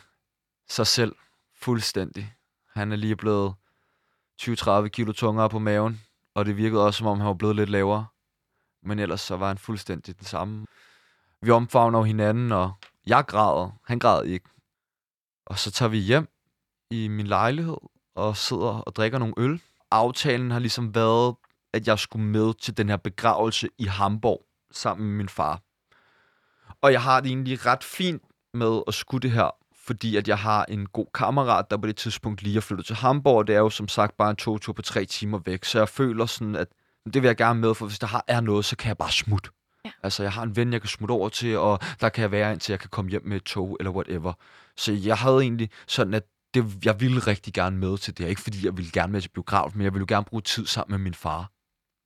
sig 0.68 0.86
selv 0.86 1.16
fuldstændig. 1.54 2.34
Han 2.68 2.92
er 2.92 2.96
lige 2.96 3.16
blevet 3.16 3.54
20-30 4.42 4.88
kilo 4.88 5.12
tungere 5.12 5.50
på 5.50 5.58
maven, 5.58 6.00
og 6.34 6.44
det 6.46 6.56
virkede 6.56 6.86
også, 6.86 6.98
som 6.98 7.06
om 7.06 7.18
han 7.18 7.26
var 7.26 7.34
blevet 7.34 7.56
lidt 7.56 7.70
lavere. 7.70 8.06
Men 8.82 8.98
ellers 8.98 9.20
så 9.20 9.36
var 9.36 9.48
han 9.48 9.58
fuldstændig 9.58 10.18
den 10.18 10.26
samme. 10.26 10.66
Vi 11.42 11.50
omfavner 11.50 12.02
hinanden, 12.02 12.52
og 12.52 12.72
jeg 13.06 13.24
græder. 13.26 13.70
Han 13.84 13.98
græd 13.98 14.24
ikke. 14.24 14.48
Og 15.46 15.58
så 15.58 15.70
tager 15.70 15.88
vi 15.88 15.98
hjem 15.98 16.28
i 16.90 17.08
min 17.08 17.26
lejlighed, 17.26 17.76
og 18.14 18.36
sidder 18.36 18.80
og 18.80 18.96
drikker 18.96 19.18
nogle 19.18 19.34
øl. 19.36 19.62
Aftalen 19.90 20.50
har 20.50 20.58
ligesom 20.58 20.94
været, 20.94 21.36
at 21.72 21.86
jeg 21.86 21.98
skulle 21.98 22.24
med 22.24 22.54
til 22.54 22.76
den 22.76 22.88
her 22.88 22.96
begravelse 22.96 23.68
i 23.78 23.84
Hamburg 23.84 24.46
sammen 24.70 25.08
med 25.08 25.16
min 25.16 25.28
far. 25.28 25.62
Og 26.82 26.92
jeg 26.92 27.02
har 27.02 27.20
det 27.20 27.28
egentlig 27.28 27.66
ret 27.66 27.84
fint 27.84 28.22
med 28.54 28.82
at 28.86 28.94
skulle 28.94 29.22
det 29.22 29.30
her, 29.30 29.50
fordi 29.90 30.16
at 30.16 30.28
jeg 30.28 30.38
har 30.38 30.64
en 30.64 30.86
god 30.86 31.06
kammerat, 31.14 31.70
der 31.70 31.76
på 31.76 31.86
det 31.86 31.96
tidspunkt 31.96 32.42
lige 32.42 32.56
er 32.56 32.60
flyttet 32.60 32.86
til 32.86 32.96
Hamburg. 32.96 33.46
Det 33.46 33.54
er 33.54 33.58
jo 33.58 33.70
som 33.70 33.88
sagt 33.88 34.16
bare 34.16 34.30
en 34.30 34.36
togtur 34.36 34.72
på 34.72 34.82
tre 34.82 35.04
timer 35.04 35.38
væk, 35.44 35.64
så 35.64 35.78
jeg 35.78 35.88
føler 35.88 36.26
sådan, 36.26 36.56
at 36.56 36.68
det 37.04 37.22
vil 37.22 37.28
jeg 37.28 37.36
gerne 37.36 37.60
med, 37.60 37.74
for 37.74 37.86
hvis 37.86 37.98
der 37.98 38.06
har, 38.06 38.24
er 38.28 38.40
noget, 38.40 38.64
så 38.64 38.76
kan 38.76 38.88
jeg 38.88 38.98
bare 38.98 39.12
smutte. 39.12 39.50
Ja. 39.84 39.90
Altså, 40.02 40.22
jeg 40.22 40.32
har 40.32 40.42
en 40.42 40.56
ven, 40.56 40.72
jeg 40.72 40.80
kan 40.80 40.88
smutte 40.88 41.12
over 41.12 41.28
til, 41.28 41.58
og 41.58 41.78
der 42.00 42.08
kan 42.08 42.22
jeg 42.22 42.30
være, 42.30 42.52
indtil 42.52 42.72
jeg 42.72 42.80
kan 42.80 42.90
komme 42.90 43.10
hjem 43.10 43.22
med 43.24 43.36
et 43.36 43.42
tog, 43.42 43.76
eller 43.80 43.90
whatever. 43.90 44.32
Så 44.76 44.92
jeg 44.92 45.16
havde 45.16 45.40
egentlig 45.40 45.70
sådan, 45.86 46.14
at 46.14 46.22
det, 46.54 46.84
jeg 46.84 47.00
ville 47.00 47.20
rigtig 47.20 47.54
gerne 47.54 47.76
med 47.76 47.98
til 47.98 48.18
det 48.18 48.24
her. 48.24 48.30
Ikke 48.30 48.40
fordi 48.40 48.66
jeg 48.66 48.76
ville 48.76 48.90
gerne 48.92 49.12
med 49.12 49.20
til 49.20 49.28
biograf, 49.28 49.70
men 49.74 49.84
jeg 49.84 49.92
ville 49.94 50.06
jo 50.10 50.14
gerne 50.14 50.24
bruge 50.24 50.42
tid 50.42 50.66
sammen 50.66 50.92
med 50.92 50.98
min 50.98 51.14
far. 51.14 51.50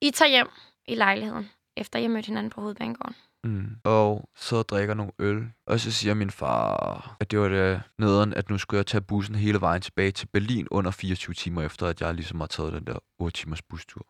I 0.01 0.11
tager 0.11 0.29
hjem 0.29 0.47
i 0.87 0.95
lejligheden, 0.95 1.49
efter 1.77 1.99
I 1.99 2.01
har 2.01 2.09
mødt 2.09 2.25
hinanden 2.25 2.49
på 2.49 2.61
hovedbanegården. 2.61 3.15
Mm. 3.45 3.77
Og 3.83 4.29
så 4.35 4.61
drikker 4.61 4.93
nogle 4.93 5.11
øl. 5.19 5.51
Og 5.65 5.79
så 5.79 5.91
siger 5.91 6.13
min 6.13 6.31
far, 6.31 7.17
at 7.19 7.31
det 7.31 7.39
var 7.39 7.47
det 7.49 7.81
nederen, 7.97 8.33
at 8.33 8.49
nu 8.49 8.57
skulle 8.57 8.77
jeg 8.77 8.85
tage 8.85 9.01
bussen 9.01 9.35
hele 9.35 9.61
vejen 9.61 9.81
tilbage 9.81 10.11
til 10.11 10.27
Berlin 10.27 10.67
under 10.71 10.91
24 10.91 11.33
timer 11.33 11.61
efter, 11.61 11.87
at 11.87 12.01
jeg 12.01 12.13
ligesom 12.13 12.39
har 12.39 12.47
taget 12.47 12.73
den 12.73 12.87
der 12.87 12.99
8 13.17 13.37
timers 13.37 13.61
bustur. 13.61 14.07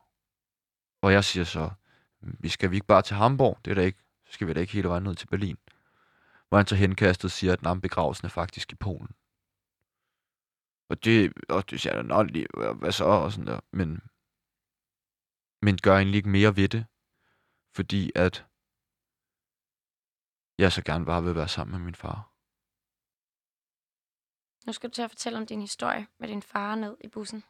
Og 1.02 1.14
jeg 1.14 1.24
siger 1.24 1.44
så, 1.44 1.70
vi 2.22 2.50
skal 2.50 2.72
vi 2.72 2.76
ikke 2.76 2.88
bare 2.88 3.02
til 3.02 3.16
Hamburg? 3.16 3.60
Det 3.66 3.72
er 3.72 3.76
da 3.76 3.82
ikke, 3.82 4.00
så 4.26 4.34
skal 4.34 4.48
vi 4.48 4.54
da 4.54 4.60
ikke 4.60 4.74
hele 4.74 4.90
vejen 4.90 5.04
ned 5.04 5.16
til 5.16 5.28
Berlin. 5.28 5.58
Hvor 6.50 6.58
han 6.58 6.68
så 6.68 6.76
henkastet 6.76 7.32
siger, 7.32 7.54
at 7.54 7.62
den 7.62 7.82
begravelsen 7.82 8.26
er 8.26 8.30
faktisk 8.30 8.72
i 8.72 8.76
Polen. 8.76 9.10
Og 10.90 11.04
det, 11.04 11.34
og 11.50 11.70
det 11.70 11.82
siger 11.82 11.96
jeg, 11.96 12.04
nå, 12.04 12.24
lige, 12.24 12.48
hvad 12.76 12.92
så? 12.92 13.04
Og 13.04 13.32
sådan 13.32 13.48
der. 13.48 13.60
Men, 13.72 14.02
men 15.62 15.78
gør 15.78 15.96
egentlig 15.96 16.18
ikke 16.18 16.30
mere 16.30 16.56
ved 16.56 16.68
det. 16.68 16.86
Fordi 17.76 18.12
at 18.16 18.46
jeg 20.58 20.72
så 20.72 20.82
gerne 20.84 21.06
bare 21.06 21.24
vil 21.24 21.36
være 21.36 21.48
sammen 21.48 21.72
med 21.72 21.86
min 21.86 21.96
far. 21.96 22.32
Nu 24.66 24.74
skal 24.74 24.90
du 24.90 24.94
til 24.94 25.02
at 25.02 25.10
fortælle 25.10 25.38
om 25.40 25.46
din 25.46 25.62
historie 25.62 26.08
med 26.20 26.28
din 26.28 26.42
far 26.42 26.76
ned 26.76 26.98
i 27.02 27.08
bussen. 27.08 27.44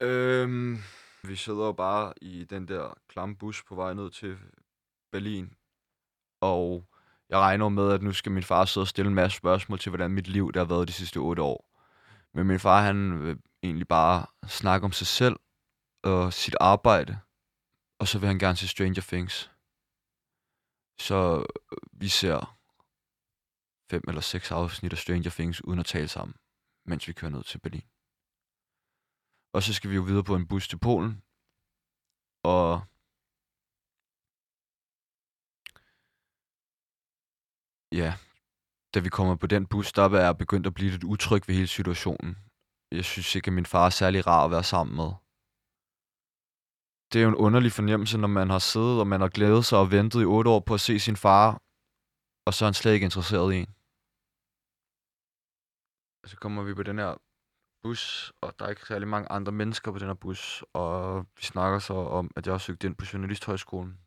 Øhm, 0.00 0.78
vi 1.24 1.36
sidder 1.36 1.66
jo 1.66 1.72
bare 1.72 2.12
i 2.22 2.44
den 2.44 2.68
der 2.68 2.94
klamme 3.08 3.36
bus 3.36 3.62
på 3.62 3.74
vej 3.74 3.94
ned 3.94 4.10
til 4.10 4.38
Berlin. 5.12 5.54
Og 6.40 6.84
jeg 7.28 7.38
regner 7.38 7.68
med, 7.68 7.92
at 7.92 8.02
nu 8.02 8.12
skal 8.12 8.32
min 8.32 8.42
far 8.42 8.64
sidde 8.64 8.84
og 8.84 8.88
stille 8.88 9.08
en 9.08 9.14
masse 9.14 9.38
spørgsmål 9.38 9.78
til, 9.78 9.90
hvordan 9.90 10.10
mit 10.10 10.28
liv 10.28 10.52
der 10.52 10.60
har 10.60 10.66
været 10.66 10.88
de 10.88 10.92
sidste 10.92 11.16
otte 11.16 11.42
år. 11.42 11.70
Men 12.34 12.46
min 12.46 12.60
far, 12.60 12.82
han 12.82 13.22
vil 13.22 13.38
egentlig 13.62 13.88
bare 13.88 14.26
snakke 14.48 14.84
om 14.84 14.92
sig 14.92 15.06
selv 15.06 15.36
og 16.02 16.32
sit 16.32 16.56
arbejde. 16.60 17.18
Og 17.98 18.08
så 18.08 18.18
vil 18.18 18.26
han 18.26 18.38
gerne 18.38 18.56
se 18.56 18.68
Stranger 18.68 19.02
Things. 19.02 19.50
Så 21.06 21.18
øh, 21.72 21.78
vi 22.02 22.08
ser 22.08 22.38
fem 23.90 24.02
eller 24.08 24.20
seks 24.20 24.50
afsnit 24.50 24.92
af 24.92 24.98
Stranger 24.98 25.30
Things 25.30 25.64
uden 25.64 25.80
at 25.80 25.86
tale 25.86 26.08
sammen, 26.08 26.36
mens 26.90 27.08
vi 27.08 27.12
kører 27.12 27.30
ned 27.30 27.44
til 27.44 27.58
Berlin. 27.64 27.88
Og 29.54 29.62
så 29.62 29.74
skal 29.74 29.90
vi 29.90 29.96
jo 29.96 30.02
videre 30.02 30.24
på 30.24 30.36
en 30.36 30.48
bus 30.48 30.68
til 30.68 30.78
Polen. 30.78 31.12
Og 32.54 32.66
ja, 38.00 38.10
da 38.94 38.98
vi 39.00 39.08
kommer 39.08 39.36
på 39.36 39.46
den 39.46 39.66
bus, 39.66 39.92
der 39.92 40.02
er 40.02 40.24
jeg 40.26 40.38
begyndt 40.38 40.66
at 40.66 40.74
blive 40.74 40.90
lidt 40.90 41.04
utryg 41.04 41.42
ved 41.48 41.54
hele 41.54 41.66
situationen. 41.78 42.32
Jeg 42.90 43.04
synes 43.04 43.34
ikke, 43.34 43.48
at 43.48 43.52
min 43.58 43.66
far 43.66 43.86
er 43.86 43.90
særlig 43.90 44.26
rar 44.26 44.44
at 44.44 44.50
være 44.50 44.64
sammen 44.64 44.96
med. 44.96 45.10
Det 47.12 47.18
er 47.18 47.22
jo 47.22 47.28
en 47.28 47.34
underlig 47.34 47.72
fornemmelse, 47.72 48.18
når 48.18 48.28
man 48.28 48.50
har 48.50 48.58
siddet, 48.58 49.00
og 49.00 49.06
man 49.06 49.20
har 49.20 49.28
glædet 49.28 49.64
sig 49.64 49.78
og 49.78 49.90
ventet 49.90 50.22
i 50.22 50.24
otte 50.24 50.50
år 50.50 50.60
på 50.60 50.74
at 50.74 50.80
se 50.80 50.98
sin 50.98 51.16
far, 51.16 51.62
og 52.46 52.54
så 52.54 52.64
er 52.64 52.66
han 52.66 52.74
slet 52.74 52.92
ikke 52.92 53.04
interesseret 53.04 53.54
i 53.54 53.56
en. 53.56 53.74
Så 56.26 56.36
kommer 56.36 56.62
vi 56.62 56.74
på 56.74 56.82
den 56.82 56.98
her 56.98 57.14
bus, 57.82 58.32
og 58.40 58.58
der 58.58 58.64
er 58.64 58.70
ikke 58.70 58.86
særlig 58.86 59.08
mange 59.08 59.32
andre 59.32 59.52
mennesker 59.52 59.92
på 59.92 59.98
den 59.98 60.06
her 60.06 60.14
bus, 60.14 60.64
og 60.72 61.26
vi 61.36 61.42
snakker 61.42 61.78
så 61.78 61.94
om, 61.94 62.30
at 62.36 62.46
jeg 62.46 62.52
har 62.52 62.58
søgt 62.58 62.84
ind 62.84 62.96
på 62.96 63.04
Journalisthøjskolen. 63.12 63.98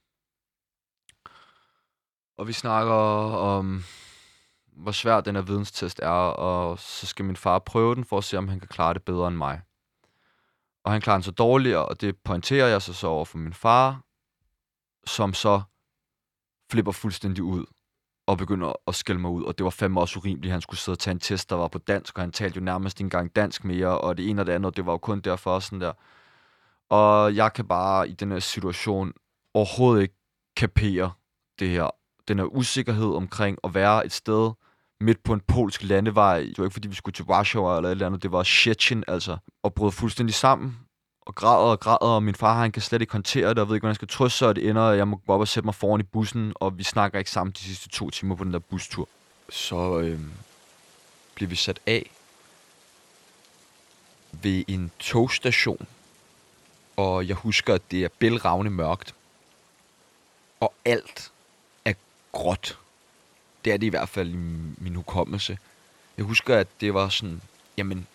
Og 2.38 2.48
vi 2.48 2.54
snakker 2.54 2.94
om, 2.94 3.84
hvor 4.66 4.92
svær 4.92 5.22
den 5.22 5.36
her 5.36 5.42
videnstest 5.42 6.00
er, 6.00 6.10
og 6.50 6.80
så 6.80 7.06
skal 7.08 7.26
min 7.26 7.36
far 7.36 7.60
prøve 7.60 7.96
den 7.96 8.06
for 8.06 8.18
at 8.18 8.24
se, 8.24 8.38
om 8.38 8.48
han 8.48 8.60
kan 8.60 8.68
klare 8.68 8.94
det 8.94 9.06
bedre 9.06 9.28
end 9.28 9.38
mig. 9.38 9.62
Og 10.84 10.92
han 10.92 11.02
klarer 11.02 11.20
sig 11.20 11.26
så 11.26 11.32
dårligere, 11.32 11.86
og 11.86 12.02
det 12.02 12.18
pointerer 12.18 12.68
jeg 12.68 12.82
så 12.82 12.94
så 12.94 13.08
over 13.08 13.26
for 13.26 13.38
min 13.38 13.54
far, 13.54 14.02
som 15.06 15.34
så 15.34 15.62
flipper 16.72 16.92
fuldstændig 16.92 17.44
ud 17.44 17.66
og 18.28 18.38
begynder 18.38 18.74
at 18.88 18.96
skælde 18.96 19.22
mig 19.22 19.32
ud, 19.32 19.44
og 19.44 19.58
det 19.58 19.64
var 19.64 19.70
fandme 19.70 20.00
også 20.00 20.20
urimeligt, 20.20 20.52
han 20.52 20.62
skulle 20.62 20.80
sidde 20.80 20.96
og 20.96 21.00
tage 21.00 21.12
en 21.12 21.20
test, 21.20 21.50
der 21.50 21.56
var 21.56 21.68
på 21.68 21.78
dansk, 21.78 22.18
og 22.18 22.24
han 22.24 22.32
talte 22.32 22.58
jo 22.60 22.64
nærmest 22.64 23.00
ikke 23.00 23.06
engang 23.06 23.36
dansk 23.36 23.64
mere, 23.64 24.02
og 24.02 24.18
det 24.18 24.30
ene 24.30 24.42
og 24.42 24.46
det 24.46 24.54
andet, 24.54 24.76
det 24.78 24.86
var 24.86 24.92
jo 24.92 24.98
kun 24.98 25.20
derfor 25.20 25.60
sådan 25.60 25.82
der. 25.82 25.94
Og 26.90 27.36
jeg 27.36 27.54
kan 27.54 27.68
bare 27.68 28.10
i 28.10 28.14
den 28.14 28.32
her 28.32 28.40
situation 28.40 29.14
overhovedet 29.54 30.02
ikke 30.02 30.16
kapere 30.56 31.12
det 31.60 31.70
her. 31.70 31.90
Den 32.28 32.40
her 32.40 32.46
usikkerhed 32.46 33.16
omkring 33.16 33.58
at 33.64 33.74
være 33.74 34.06
et 34.06 34.12
sted 34.12 34.52
midt 35.02 35.24
på 35.24 35.34
en 35.34 35.40
polsk 35.40 35.84
landevej. 35.84 36.40
Det 36.40 36.58
var 36.58 36.64
ikke 36.64 36.74
fordi, 36.74 36.88
vi 36.88 36.96
skulle 36.96 37.14
til 37.14 37.26
Warszawa 37.26 37.78
eller 37.78 37.90
et 37.90 37.92
eller 37.92 38.06
andet. 38.06 38.24
Det 38.24 38.32
var 38.32 38.44
Szczecin, 38.44 39.04
altså. 39.08 39.38
Og 39.64 39.74
brød 39.74 39.92
fuldstændig 39.92 40.36
sammen 40.36 40.78
og 41.26 41.36
græder 41.36 41.72
og 41.72 41.80
græder, 41.80 41.98
og 41.98 42.24
min 42.24 42.36
far 42.36 42.60
han 42.62 42.72
kan 42.72 42.82
slet 42.82 43.02
ikke 43.02 43.14
håndtere 43.14 43.50
det, 43.50 43.60
og 43.60 43.68
ved 43.68 43.76
ikke, 43.76 43.84
hvordan 43.84 43.92
jeg 43.92 43.96
skal 43.96 44.08
trøste 44.08 44.38
sig, 44.38 44.48
og 44.48 44.56
det 44.56 44.70
ender, 44.70 44.82
og 44.82 44.98
jeg 44.98 45.08
må 45.08 45.16
gå 45.28 45.34
op 45.34 45.40
og 45.40 45.48
sætte 45.48 45.66
mig 45.68 45.76
foran 45.76 46.00
i 46.00 46.04
bussen, 46.04 46.54
og 46.56 46.78
vi 46.78 46.84
snakker 46.84 47.20
ikke 47.20 47.32
sammen 47.32 47.52
de 47.52 47.60
sidste 47.60 47.90
to 47.90 48.10
timer 48.10 48.36
på 48.36 48.44
den 48.44 48.54
der 48.54 48.60
bustur. 48.60 49.10
Så 49.50 50.00
øh, 50.00 50.20
bliver 51.36 51.50
vi 51.50 51.56
sat 51.56 51.80
af 51.86 52.12
ved 54.32 54.64
en 54.68 54.92
togstation, 55.00 55.88
og 56.98 57.28
jeg 57.28 57.36
husker, 57.36 57.74
at 57.74 57.82
det 57.92 58.04
er 58.04 58.10
bælragende 58.20 58.72
mørkt, 58.72 59.16
og 60.60 60.74
alt 60.86 61.32
er 61.86 61.94
gråt. 62.32 62.78
Det 63.66 63.74
er 63.74 63.78
det 63.78 63.88
i 63.88 63.90
hvert 63.90 64.10
fald 64.10 64.30
i 64.30 64.36
min 64.78 64.96
hukommelse. 64.96 65.58
Jeg 66.18 66.26
husker, 66.26 66.58
at 66.58 66.68
det 66.82 66.94
var 66.94 67.10
sådan, 67.10 67.42
jamen, 67.78 68.08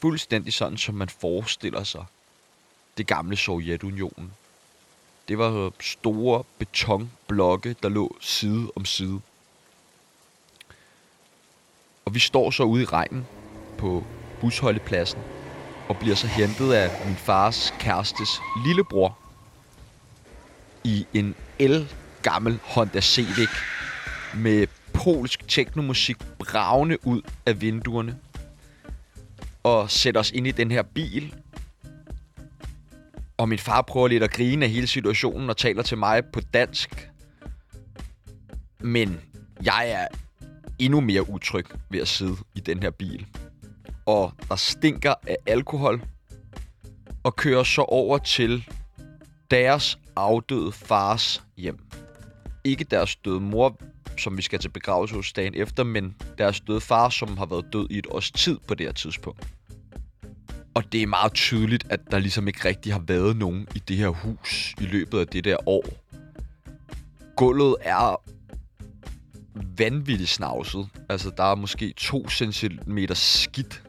fuldstændig 0.00 0.52
sådan, 0.52 0.78
som 0.78 0.94
man 0.94 1.08
forestiller 1.08 1.84
sig 1.84 2.04
det 2.96 3.06
gamle 3.06 3.36
Sovjetunionen. 3.36 4.32
Det 5.28 5.38
var 5.38 5.72
store 5.80 6.44
betonblokke, 6.58 7.76
der 7.82 7.88
lå 7.88 8.16
side 8.20 8.72
om 8.76 8.84
side. 8.84 9.20
Og 12.04 12.14
vi 12.14 12.18
står 12.18 12.50
så 12.50 12.62
ude 12.62 12.82
i 12.82 12.86
regnen 12.86 13.26
på 13.78 14.04
busholdepladsen 14.40 15.20
og 15.88 15.96
bliver 15.98 16.16
så 16.16 16.26
hentet 16.26 16.72
af 16.72 17.06
min 17.06 17.16
fars 17.16 17.74
kærestes 17.78 18.40
lillebror 18.66 19.18
i 20.84 21.06
en 21.14 21.34
el 21.58 21.92
gammel 22.22 22.58
Honda 22.62 23.00
Civic 23.00 23.50
med 24.34 24.66
polsk 24.92 25.48
teknomusik 25.48 26.16
bravende 26.38 27.06
ud 27.06 27.22
af 27.46 27.60
vinduerne 27.60 28.18
og 29.62 29.90
sætter 29.90 30.20
os 30.20 30.30
ind 30.30 30.46
i 30.46 30.50
den 30.50 30.70
her 30.70 30.82
bil. 30.82 31.34
Og 33.36 33.48
min 33.48 33.58
far 33.58 33.82
prøver 33.82 34.08
lidt 34.08 34.22
at 34.22 34.30
grine 34.30 34.64
af 34.64 34.70
hele 34.70 34.86
situationen 34.86 35.50
og 35.50 35.56
taler 35.56 35.82
til 35.82 35.98
mig 35.98 36.24
på 36.24 36.40
dansk. 36.40 37.10
Men 38.80 39.20
jeg 39.62 39.90
er 39.90 40.06
endnu 40.78 41.00
mere 41.00 41.30
utryg 41.30 41.66
ved 41.90 42.00
at 42.00 42.08
sidde 42.08 42.36
i 42.54 42.60
den 42.60 42.82
her 42.82 42.90
bil. 42.90 43.26
Og 44.06 44.32
der 44.48 44.56
stinker 44.56 45.14
af 45.26 45.36
alkohol. 45.46 46.02
Og 47.22 47.36
kører 47.36 47.62
så 47.62 47.82
over 47.82 48.18
til 48.18 48.68
deres 49.50 49.98
afdøde 50.16 50.72
fars 50.72 51.42
hjem. 51.56 51.78
Ikke 52.64 52.84
deres 52.84 53.16
døde 53.16 53.40
mor, 53.40 53.80
som 54.20 54.36
vi 54.36 54.42
skal 54.42 54.58
til 54.58 54.68
begravelse 54.68 55.14
hos 55.14 55.32
dagen 55.32 55.54
efter, 55.54 55.84
men 55.84 56.16
deres 56.38 56.60
døde 56.60 56.80
far, 56.80 57.08
som 57.08 57.38
har 57.38 57.46
været 57.46 57.64
død 57.72 57.86
i 57.90 57.98
et 57.98 58.06
års 58.10 58.30
tid 58.30 58.58
på 58.68 58.74
det 58.74 58.86
her 58.86 58.92
tidspunkt. 58.92 59.46
Og 60.74 60.92
det 60.92 61.02
er 61.02 61.06
meget 61.06 61.32
tydeligt, 61.32 61.86
at 61.90 62.00
der 62.10 62.18
ligesom 62.18 62.48
ikke 62.48 62.68
rigtig 62.68 62.92
har 62.92 63.02
været 63.06 63.36
nogen 63.36 63.68
i 63.74 63.78
det 63.78 63.96
her 63.96 64.08
hus 64.08 64.74
i 64.80 64.84
løbet 64.84 65.18
af 65.18 65.26
det 65.26 65.44
der 65.44 65.56
år. 65.68 65.84
Gulvet 67.36 67.76
er 67.80 68.22
vanvittigt 69.78 70.30
snavset. 70.30 70.88
Altså, 71.08 71.30
der 71.36 71.44
er 71.44 71.54
måske 71.54 71.94
to 71.96 72.28
centimeter 72.28 73.14
skidt, 73.14 73.82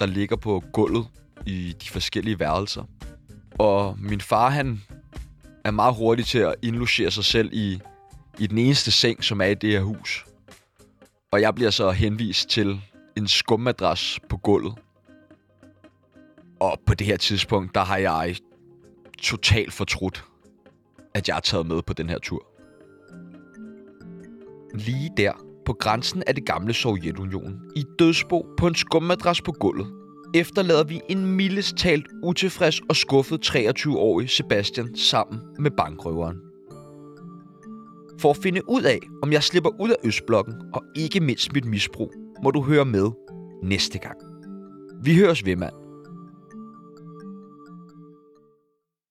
der 0.00 0.06
ligger 0.06 0.36
på 0.36 0.62
gulvet 0.72 1.06
i 1.46 1.74
de 1.82 1.88
forskellige 1.88 2.40
værelser. 2.40 2.84
Og 3.58 3.98
min 3.98 4.20
far, 4.20 4.50
han 4.50 4.82
er 5.64 5.70
meget 5.70 5.94
hurtig 5.94 6.26
til 6.26 6.38
at 6.38 6.54
indlogere 6.62 7.10
sig 7.10 7.24
selv 7.24 7.50
i, 7.52 7.80
i 8.38 8.46
den 8.46 8.58
eneste 8.58 8.90
seng, 8.90 9.24
som 9.24 9.40
er 9.40 9.44
i 9.46 9.54
det 9.54 9.70
her 9.70 9.80
hus. 9.80 10.26
Og 11.32 11.40
jeg 11.40 11.54
bliver 11.54 11.70
så 11.70 11.90
henvist 11.90 12.48
til 12.48 12.80
en 13.16 13.28
skummadras 13.28 14.20
på 14.28 14.36
gulvet. 14.36 14.74
Og 16.60 16.80
på 16.86 16.94
det 16.94 17.06
her 17.06 17.16
tidspunkt, 17.16 17.74
der 17.74 17.84
har 17.84 17.96
jeg 17.96 18.36
totalt 19.18 19.72
fortrudt, 19.72 20.24
at 21.14 21.28
jeg 21.28 21.36
er 21.36 21.40
taget 21.40 21.66
med 21.66 21.82
på 21.82 21.92
den 21.92 22.08
her 22.08 22.18
tur. 22.18 22.46
Lige 24.74 25.10
der, 25.16 25.32
på 25.66 25.72
grænsen 25.72 26.22
af 26.26 26.34
det 26.34 26.46
gamle 26.46 26.74
Sovjetunionen, 26.74 27.60
i 27.76 27.84
dødsbo 27.98 28.46
på 28.58 28.66
en 28.66 28.74
skummadras 28.74 29.42
på 29.42 29.52
gulvet, 29.52 29.92
efterlader 30.34 30.84
vi 30.84 31.00
en 31.08 31.26
mildest 31.26 31.76
talt 31.76 32.06
utilfreds 32.22 32.80
og 32.80 32.96
skuffet 32.96 33.46
23-årig 33.46 34.30
Sebastian 34.30 34.96
sammen 34.96 35.40
med 35.58 35.70
bankrøveren. 35.70 36.47
For 38.20 38.30
at 38.30 38.36
finde 38.36 38.68
ud 38.68 38.82
af, 38.82 38.98
om 39.22 39.32
jeg 39.32 39.42
slipper 39.42 39.80
ud 39.80 39.90
af 39.90 39.96
Østblokken 40.04 40.54
og 40.74 40.82
ikke 40.96 41.20
mindst 41.20 41.52
mit 41.52 41.64
misbrug, 41.64 42.12
må 42.42 42.50
du 42.50 42.62
høre 42.62 42.84
med 42.84 43.10
næste 43.62 43.98
gang. 43.98 44.16
Vi 45.02 45.16
høres 45.16 45.44
ved, 45.44 45.56
mand. 45.56 45.87